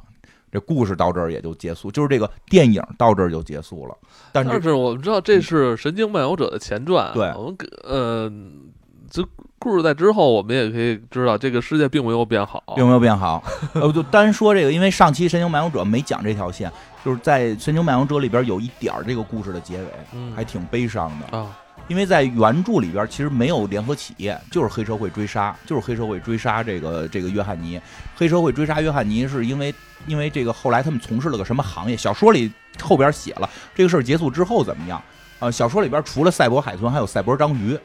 [0.52, 3.98] 这故事到这儿也就结束，就是这个电影到这儿就结束了。
[4.32, 8.32] 但是我们知道这是《神经漫游者》的前传，对，我们呃，
[9.10, 9.22] 这
[9.66, 13.44] 故事在之后，我们也可以知道这个世界并没有变好，并没有变好。
[13.74, 16.72] 呃，就单说这个，因为上期《神经漫游者》没讲这条线，
[17.04, 19.88] 就是在《神经漫游者》里边有一点儿这个故事的结尾，
[20.36, 21.48] 还挺悲伤的啊。
[21.88, 27.82] 因为在原著里边，其实没有联合企业，就是黑社会追杀，就是黑社会追杀这个这个约翰尼。
[28.16, 29.74] 黑社会追杀约翰尼是因为
[30.06, 31.98] 因为这个后来他们从事了个什么行业？
[31.98, 35.02] 小说里后边写了这个事儿结束之后怎么样？
[35.40, 37.76] 呃，小说里边除了赛博海豚，还有赛博章鱼，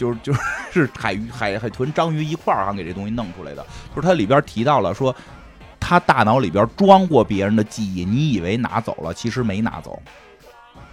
[0.00, 0.40] 就是就是
[0.72, 3.62] 是海鱼海海豚章鱼一块儿哈给这东西弄出来的。
[3.94, 5.14] 就是它里边提到了说，
[5.78, 10.00] 他大脑里边装过别人的记忆，你以为拿走了，其实没拿走。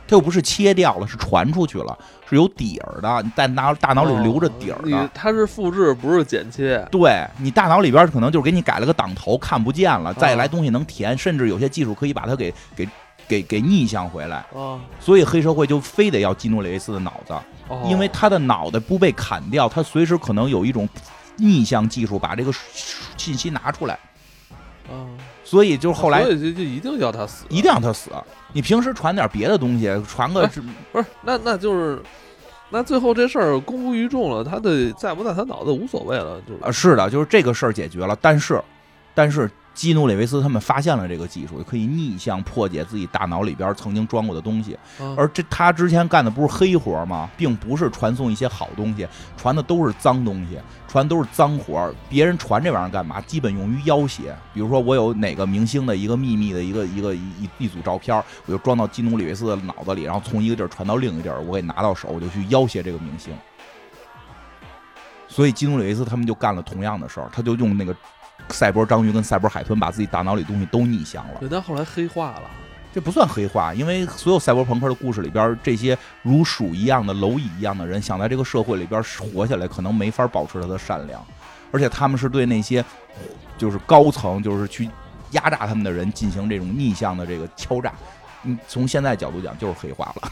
[0.09, 1.97] 它又不是切掉了，是传出去了，
[2.29, 5.09] 是有底儿的，你在脑大脑里留着底儿的。
[5.13, 6.85] 它是复制，不是剪切。
[6.91, 12.87] 对你大脑里边可能就是给你改了个档头，看不见了，再来东西能填，甚至有些技术可以把它给给
[13.27, 14.45] 给给逆向回来。
[14.99, 17.33] 所以黑社会就非得要基努里维斯的脑子，
[17.87, 20.87] 因为他的脑袋不被砍掉，他随时可能有一种
[21.35, 22.51] 逆向技术把这个
[23.17, 23.99] 信息拿出来。
[25.43, 28.09] 所以就是后来，所以就就一定要他死，一定要他死。
[28.53, 30.47] 你平时传点别的东西，传个
[30.91, 31.05] 不是？
[31.21, 32.01] 那那就是，
[32.69, 38.17] 那最后这事儿公布于众了，他的在不在他脑子无所谓了，就啊，是的，就是这个事儿解决了。
[38.21, 38.61] 但是，
[39.13, 39.49] 但是。
[39.77, 44.75] 基努里维斯他们发现了这个技术，可以逆向破解自己大脑里边曾经装过的东西。
[45.15, 47.29] 而这他之前干的不是黑活吗？
[47.37, 49.07] 并不是传送一些好东西，
[49.37, 51.93] 传的都是脏东西，传都是脏活。
[52.09, 53.21] 别人传这玩意儿干嘛？
[53.21, 54.35] 基本用于要挟。
[54.51, 58.17] 比如说，我有哪个明星的一个秘密的一个一个一一组照片，
[58.47, 63.31] 我就装到基努里维斯的脑子里，然后从一个地儿传到另一个地儿，我给拿到手，我就去要挟这个明星。
[65.27, 67.95] 所以基努里维斯他们就干了同样的事儿，他就用那个。
[68.49, 72.43] 赛博章鱼跟赛博海豚把自己大脑里东西都逆向了，对，但后来黑化了，
[72.93, 81.23] 这不算黑化，因为所有赛博朋克的故事里边，这些如鼠一样的蝼蚁一样的人，想在这个社会里边活下来，可能没法保持他的善良，
[81.71, 82.83] 而且他们是对那些
[83.57, 84.89] 就是高层，就是去
[85.31, 87.91] 压榨他们的人进行这种逆向的这个敲诈。
[88.43, 90.31] 嗯，从现在角度讲，就是黑化了。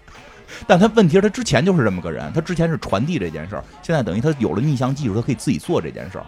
[0.66, 6.24] 但他问题是，他之前就是这么个人，他之前是传递这件事儿，现在等于他有了逆向技术，他可以自己做这件事儿。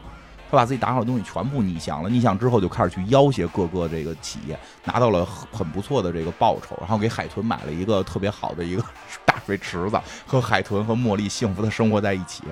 [0.52, 8.84] 他把自己打好的东西全部逆向了，逆向之后就开始去要挟各个这个企业，拿到了很不错的这个报酬，然后给海豚买了一个特别好的一个
[9.24, 12.42] 大水池子，和海豚和茉莉幸福的生活在一起。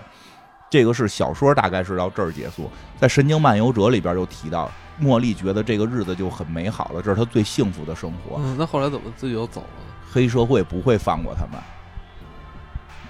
[0.70, 2.70] 这个是小说，大概是到这儿结束。
[2.98, 8.40] 在《神经漫游者》里边又提到，茉莉觉得这个日子就很美好了，这是她最幸福的生活。
[8.42, 9.66] 嗯，那后来怎么自己又走了？
[10.10, 11.60] 黑社会不会放过他们，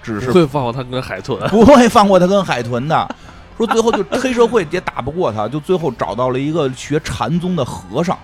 [0.03, 3.15] 只是会放过他跟海豚，不会放过他跟海豚的。
[3.61, 8.19] 说最后就黑社会也打不过他，就最后找到了一个学禅宗的和尚，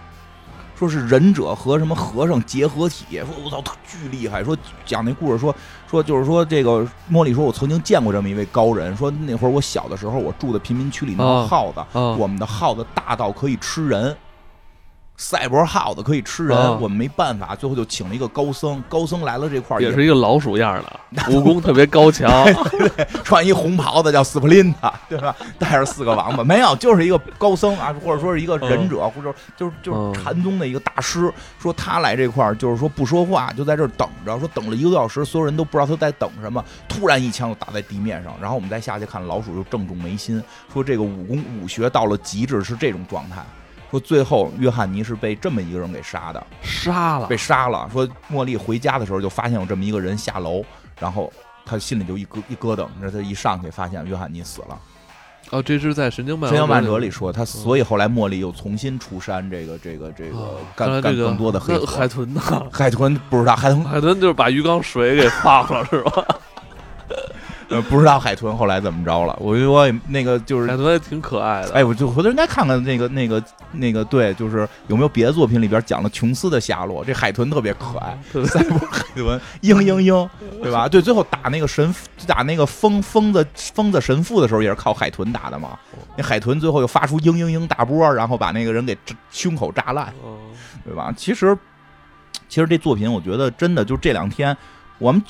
[0.74, 3.18] 说是忍者和什么和尚结合体。
[3.18, 4.42] 说我操，巨厉害！
[4.42, 4.56] 说
[4.86, 5.54] 讲那故事，说
[5.90, 8.96] 说就是说这个莫莉说，我曾经见过这么一位高人。
[8.96, 11.84] 说那会儿我小的时候，我住的贫民区里那个耗子，
[12.18, 14.16] 我们的耗子大到可以吃人。
[15.16, 18.82] 赛博耗子可以吃人，我们没办法，最后就请了一个高僧。
[18.88, 22.30] 高僧来了这块儿也是一个老鼠样的， 武功特别高强，
[23.24, 25.34] 穿一红袍子叫斯普林塔，对吧？
[25.58, 31.32] 带着四个王八，没有，就是一个高僧啊，或者说是一个忍者，或者就是就是禅宗的一个大师。
[31.58, 34.38] 说他来这块儿就是说不说话，就在这儿等着。
[34.38, 36.62] 说等了一个多小时，所有人都不知道他在等什么。
[36.88, 40.42] 突然一枪就打在地面上，然后我们再下去看，老鼠就正中眉心。
[40.72, 43.42] 说这个武功武学到了极致是这种状态。
[43.96, 47.88] 说最后约翰尼是被这么一个人给杀的，杀了，被杀了。
[47.90, 50.62] 说茉莉回家的时候就发现有这么一个人下楼，
[51.00, 51.32] 然后
[51.64, 52.86] 他心里就一咯一咯噔。
[53.00, 54.78] 那他一上去发现约翰尼死了。
[55.50, 61.78] 哦，这是在《神经漫神经漫者》里说他，所以后来茉莉又重新出山，这个这个这个干干更多的黑。
[61.86, 62.40] 海豚呢？
[62.70, 66.24] 海豚不知道，海豚海豚就是把鱼缸水给放了，是吧？
[67.68, 69.36] 呃，不知道海豚后来怎么着了。
[69.40, 71.72] 我我也那个就是海豚也挺可爱的。
[71.72, 73.42] 哎，我就回头应该看看那个那个
[73.72, 77.04] 那个，对，就是有没有别的作品里边讲了琼斯的下落。
[77.04, 80.28] 这海豚特别可爱， 赛博海豚，嘤嘤嘤，
[80.62, 80.88] 对吧？
[80.88, 81.94] 对，最后打那个神
[82.26, 85.78] 打那个疯疯子疯子神父的时候，也是靠海豚打的嘛。
[86.16, 88.96] 那海豚最后又发出嘤嘤嘤大波，然后把那个人给
[89.30, 90.12] 胸口炸烂，
[90.84, 91.12] 对吧？
[91.16, 91.56] 其实。
[92.48, 94.56] 其实这作品，我觉得真的就这两天，
[94.98, 95.20] 我们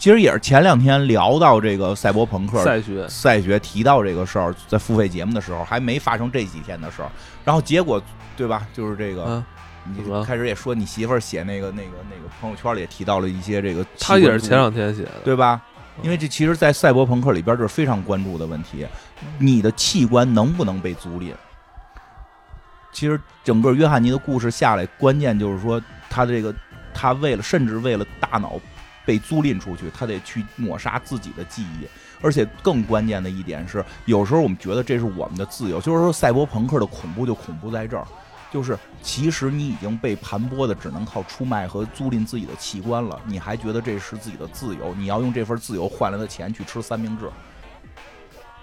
[0.00, 7.10] 其实也是前两天聊到这个赛博朋克赛学赛学提到这个事儿，在付费节目的时候，还没发生这几天的事儿。
[7.44, 8.02] 然后结果，
[8.34, 8.66] 对吧？
[8.72, 9.44] 就是这个，
[9.84, 15.60] 你开始也说你媳妇儿写那个那个那个朋友圈里也提到了一些这个，他也是前两天写的，对吧？
[16.02, 18.86] 因为这其实，在赛博朋克里边，这是非常关注的问题：
[19.38, 21.34] 你的器官能不能被租赁？
[22.90, 25.78] 其实整个约翰尼的故事下来，关键就是说。
[26.12, 26.52] 他这个，
[26.92, 28.58] 他为了甚至为了大脑
[29.10, 31.88] 被租赁出去，他得去抹杀自己的记忆。
[32.22, 38.06] 而且更关键的一点是，有时候我们觉得这是我们的自由，就是说赛博朋克的恐怖就恐怖在这儿，
[38.52, 44.94] 就是其实你已经被盘剥的只能靠出卖和租赁自己的器官了，你还觉得这是自己的自由？
[44.94, 47.28] 你要用这份自由换来的钱去吃三明治。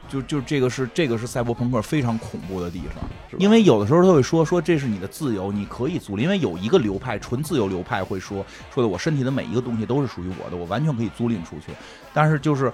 [0.08, 3.04] 就就这个是这个是赛博朋克非常恐怖的地方，
[3.40, 6.22] 因为有的时候他会说说这是你的自由，你可以租赁。
[6.22, 11.72] 因为有一个流派纯自由流派会说说的我身体的每一个东西都是属于我的，我完全可以租赁出去。
[12.14, 12.72] 但是就是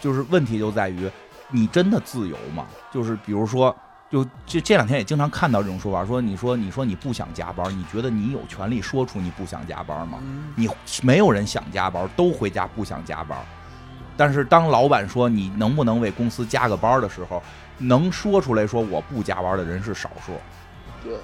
[0.00, 1.10] 就是问题就在于
[1.50, 2.66] 你真的自由吗？
[2.92, 3.74] 就是比如说
[4.10, 10.18] 就这这两天也经常看到这种说法，说你说你说你不想加班，你觉得你有权利说出你不想加班吗？
[10.54, 10.68] 你
[11.02, 13.38] 没有人想加班，都回家不想加班。
[14.16, 17.42] 但是当老板说你能不能为公司加个班的时候，
[17.78, 20.32] 能说出来说我不加班的人是少数，
[21.02, 21.16] 对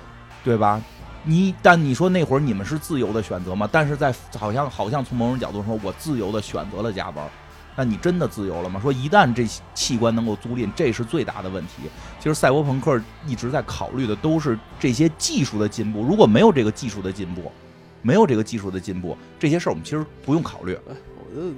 [0.45, 0.81] 对吧？
[1.25, 3.69] 你但你说那会儿你们是自由的选择吗？
[3.71, 7.29] 但是在好像好像从某种角度说，我自由的选择了加班，
[7.77, 8.81] 那你真的自由了吗？
[8.81, 11.83] 说一旦这器官能够租赁，这是最大的问题。
[12.19, 16.03] 其实赛博朋克一直在考虑的都是这些技术的进步。
[16.03, 17.53] 如果没有这个技术的进步，
[18.01, 20.79] 没有这个技术的进步，这些事儿我们其实不用考虑。
[20.87, 21.53] 我觉得，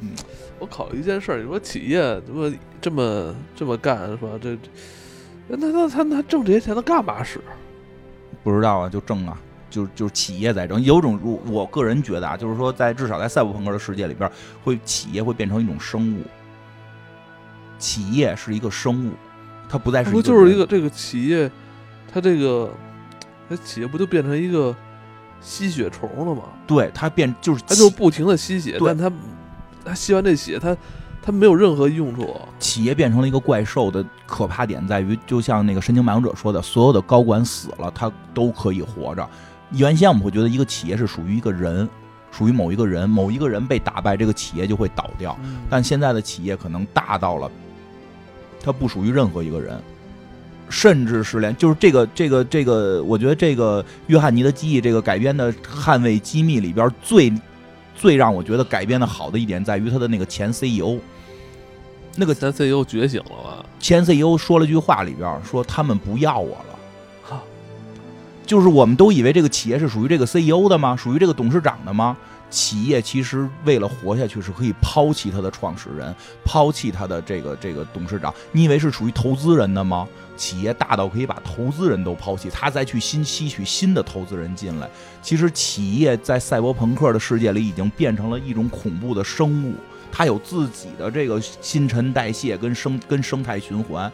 [0.60, 4.28] 我考虑一件事儿，你说企业这么这么这么干是吧？
[4.40, 4.56] 这，
[5.48, 7.40] 那那他他挣这些钱他干嘛使？
[8.44, 9.40] 不知道啊，就挣啊，
[9.70, 10.80] 就就是企业在挣。
[10.82, 14.30] 有种，我个人觉得啊，就是说，在至少在赛博朋克的世界里边，
[14.62, 16.22] 会企业会变成一种生物。
[17.78, 19.12] 企业是一个生物，
[19.66, 21.50] 它不再是不就是一个这个企业，
[22.12, 22.70] 它这个，
[23.48, 24.76] 它企业不就变成一个
[25.40, 26.42] 吸血虫了吗？
[26.66, 29.10] 对，它变就是它就不停的吸血，但它。
[29.84, 30.76] 他吸完这血，他
[31.22, 32.36] 他没有任何用处。
[32.58, 39.28] 企业变成了一个怪兽的可怕点在于，就像那个神经漫游者说的，所有的高管死了，他都可以活着。
[39.72, 41.88] 原先我们会觉得一个企业是属于一个人，
[42.30, 45.36] 属于某一个人，某一个人被打败，这个企业就会倒掉。
[45.68, 47.50] 但现在的企业可能大到了，
[48.62, 49.80] 它不属于任何一个人，
[50.68, 57.32] 甚至是连就是这个这个这个，我觉得这个约翰尼的记忆这个改编的《捍卫机密》里边最。
[58.00, 60.98] 最让我觉得改编的好的一点在于他的那个前 CEO，
[62.16, 63.62] 那个前 CEO 觉醒了吧？
[63.78, 66.78] 前 CEO 说了句话里边说他们不要我了，
[67.22, 67.42] 哈，
[68.46, 70.96] 就是我们都以为这个企业是属于这个 CEO 的吗？
[70.96, 72.16] 属于这个董事长的吗？
[72.50, 78.34] 企业其实为了活下去是可以抛弃他的创始人，抛弃他的这个这个董事长。
[78.52, 80.06] 你以为是属于投资人的吗？
[80.36, 84.88] 企业大到可以把投资人都抛弃，他再去新吸取新的投资人进来。
[85.20, 89.74] 其实企业在赛博朋克的世界里已经变成了一种恐怖的生物，
[90.10, 94.10] 它有自己的这个新陈代谢跟生跟生态循环，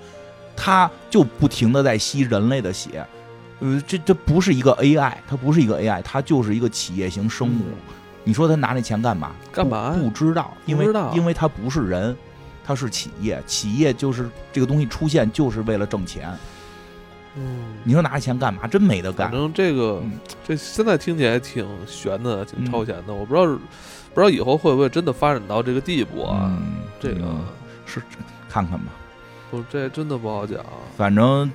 [0.56, 3.06] 它就不停的在吸人类的血。
[3.60, 7.62] 呃，这这不是一个 AI，它不是一个 AI，它就是一个企业型生物。
[8.26, 9.30] 你说他拿那钱干嘛？
[9.50, 9.96] 干嘛？
[10.02, 12.14] 不知道，因为因为他不是人。
[12.68, 16.28] 他是企业，企业就是这个东西出现就是为了挣钱。
[17.36, 18.66] 嗯，你说拿着钱干嘛？
[18.66, 19.30] 真没得干。
[19.30, 20.02] 反正这个
[20.44, 23.14] 这现在听起来挺悬的，挺超前的。
[23.14, 23.46] 我不知道
[24.12, 26.60] 不知道以后会不会真的发展到这个地步啊？
[26.98, 27.22] 这个
[27.84, 28.02] 是
[28.48, 28.86] 看看吧。
[29.48, 30.58] 不，这真的不好讲。
[30.96, 31.48] 反正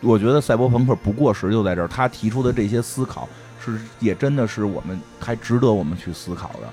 [0.00, 1.86] 我觉得赛博朋克不过时就在这儿。
[1.86, 3.28] 他提出的这些思考
[3.72, 6.68] 是也真的是我们还值得我们去思考的。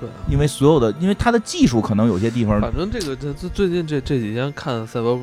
[0.00, 5.18] 对，因为所有的，因为它的技术可能有些地方，反正这个这这最近这这几天看赛博，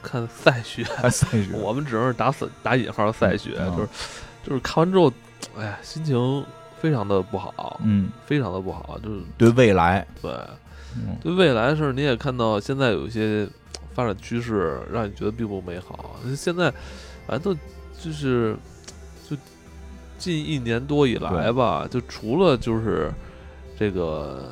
[0.00, 3.88] 看赛学，赛学， 我们只能是打死打引号赛学，就是
[4.46, 5.12] 就是看完之后，
[5.58, 6.44] 哎呀，心情
[6.80, 10.32] 非常的不好，嗯，非常的不好，就是对未来，对，
[11.20, 13.48] 对未来的事儿你也看到现在有一些
[13.94, 16.14] 发展趋势，让你觉得并不美好。
[16.36, 16.72] 现在
[17.26, 17.52] 反正都
[18.00, 18.60] 就是就
[20.20, 23.12] 近一年多以来吧，就除了就是。
[23.80, 24.50] 这个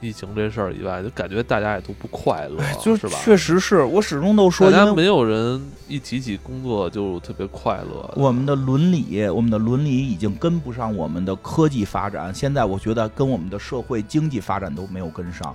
[0.00, 3.18] 疫情这事儿以外，就感觉大家也都不快乐，就是吧？
[3.22, 8.10] 确实是我始终都说，大家没有人一提起工作就特别快乐。
[8.16, 15.54] 我们的伦理，我们的伦理已经跟不上我们的科技发展，现在我觉得跟我们的社会经济发展都没有跟上。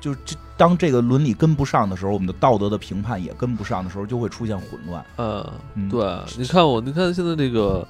[0.00, 5.04] 就这，当这个伦理跟不上的时候，我们的道德的评判也跟不上的时候，就会出现混乱。
[5.16, 7.86] 嗯，对，你看我，你看现在这个，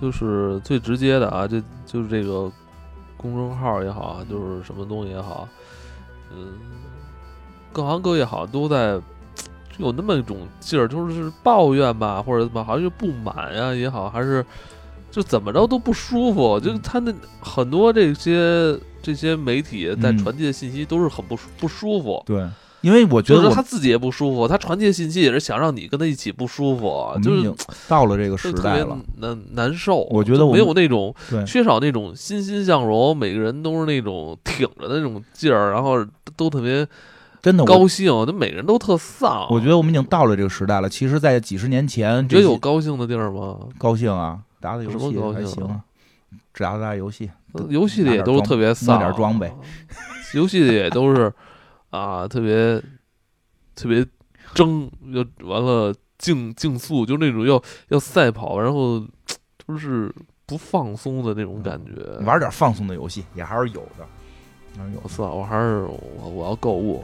[0.00, 2.50] 就是最直接的啊，就就是这个。
[3.18, 5.48] 公众号也好，就是什么东西也好，
[6.30, 6.52] 嗯，
[7.72, 9.00] 各行各业好都在
[9.78, 14.44] 有那么一种劲儿，就是抱怨吧，或者怎么，好像就不满呀也好，还是
[15.10, 16.60] 就怎么着都不舒服。
[16.60, 22.22] 就是他那很多这些这些媒体在传递的信息都是很不不舒服。
[22.26, 22.46] 对。
[22.86, 27.52] 因为我觉得他自己也不舒服，他传递的信息也是想让你跟他一起不舒服，就是
[27.88, 30.02] 到了这个时代了，难难受。
[30.04, 31.12] 我觉得没有那种
[31.44, 36.06] 缺少那种欣欣向荣，每个人都是那种挺着的那种劲儿，然后
[36.36, 36.86] 都特别
[37.42, 39.48] 真的高兴，就每个人都特丧。
[39.50, 40.88] 我觉得我们已经到了这个时代了。
[40.88, 43.56] 其实，在几十年前，觉得有高兴的地儿吗？
[43.78, 45.80] 高兴啊，打打游戏还行，
[46.54, 47.28] 只打打游戏，
[47.68, 49.52] 游戏里也都是特别丧，点装备，
[50.34, 51.32] 游戏里也都是。
[51.90, 52.82] 啊，特别
[53.74, 54.06] 特别
[54.54, 59.00] 争，要完了竞竞速，就那种要要赛跑，然后
[59.66, 60.12] 就是
[60.46, 61.92] 不放松的那种感觉。
[62.24, 64.06] 玩点放松的游戏也还是有的。
[64.94, 67.02] 有次我还是我我要购物，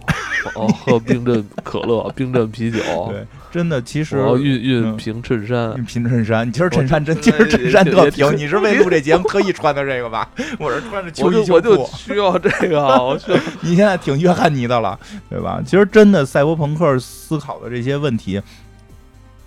[0.54, 2.78] 我要喝冰镇可乐、冰镇啤酒。
[3.10, 6.46] 对，真的，其实我要熨熨平衬衫，熨平衬衫。
[6.46, 8.36] 你今儿衬衫真，今儿衬衫特平。
[8.36, 10.28] 你是为录这节目特意穿的这个吧？
[10.58, 11.70] 我是穿着秋衣秋裤。
[11.70, 13.38] 我就需要这个，我需要。
[13.62, 15.62] 你现在挺约翰尼的了，对吧？
[15.64, 18.40] 其实真的，赛博朋克思考的这些问题，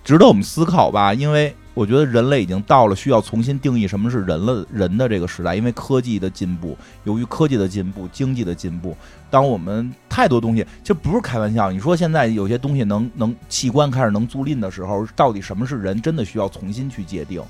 [0.04, 1.14] 值得我们思考吧？
[1.14, 1.56] 因为。
[1.76, 8.96] 我觉得人类已经到了需要重新定义什么是人了人的这个时代，因为科技的进步，由于科技的进步，经济的进步，
[9.30, 11.70] 当我们太多东西，其实不是开玩笑。
[11.70, 17.44] 你说现在有些东西能能器官开始能租赁的时候，到底什么是人，真的需要重新去界定，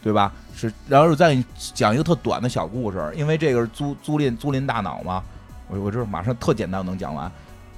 [0.00, 0.32] 对吧？
[0.54, 1.44] 是，然后再给你
[1.74, 5.20] 讲一个特短的小故事，因为这个是租租赁租赁大脑嘛，
[5.68, 7.30] 我我这马上特简单能讲完。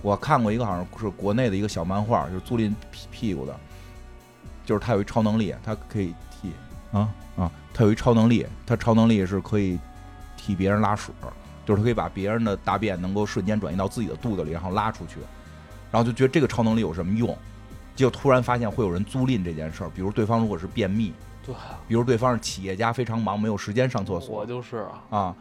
[0.02, 3.58] 我看过一个好像是国内的一个小漫画，就是租赁屁屁股的。
[4.64, 6.52] 就是他有一超能力，他可以替
[6.92, 9.78] 啊啊，他有一超能力，他超能力是可以
[10.36, 11.12] 替别人拉屎，
[11.64, 15.18] 就是他可以把别人的大便能够瞬间转移到自己的肚子里，然后拉出去，
[15.90, 17.36] 然后就觉得这个超能力有什么用？
[17.94, 21.12] 结果突然发现会有人租赁这件事儿，比如对方如果是便秘，
[21.44, 21.54] 对，
[21.86, 25.36] 比如对方是企业家非常忙没有时间上厕所，我就是啊啊。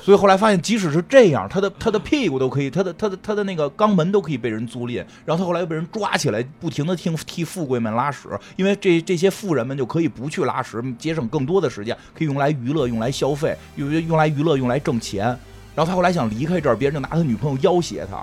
[0.00, 5.04] 所以后来发现，即使是这样，他的他的屁股都可以，他的他的他的那个肛门都可以被人租赁。
[5.24, 15.26] 然后他后来又被人抓起来，不停的替替富贵们拉屎，因为这这些富人们就可以不去拉屎，节省更多的时间，可以用来娱乐，用来消费，用用来娱乐，用来挣钱。
[15.74, 18.22] 然后他后来想离开这儿，别人就拿他女朋友要挟他。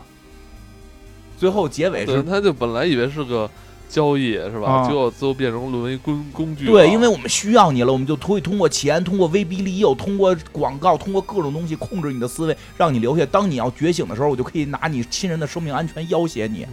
[1.37, 3.49] 最后结尾是，他就本来以为是个。
[3.89, 4.85] 交易是吧？
[4.85, 6.67] 最后最后变成沦为工工具。
[6.67, 13.25] 对，因为我们需要你了，我们就可以通过钱、通过威逼利诱、通过广告、通过各种东西控制你的思维，让你留下。
[13.25, 16.65] 当你要觉醒的时候，我就可以拿你亲人的生命安全要挟你。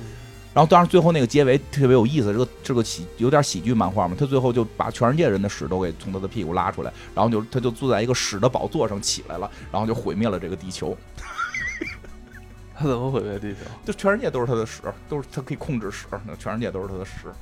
[0.52, 4.16] 然后，当然最后那个结尾特别有意思，这个这个喜有点喜剧漫画嘛。
[4.18, 10.96] 他最后就把全世界人的屎都给从他的屁股拉出来，然后就他就坐在一个屎的宝座上起来了，然后就毁灭了这个地球。
[12.78, 13.60] 他怎么毁灭地球？
[13.84, 17.32] 就全世界都是他的屎，都是他可以控制屎，那全世界都是他的屎。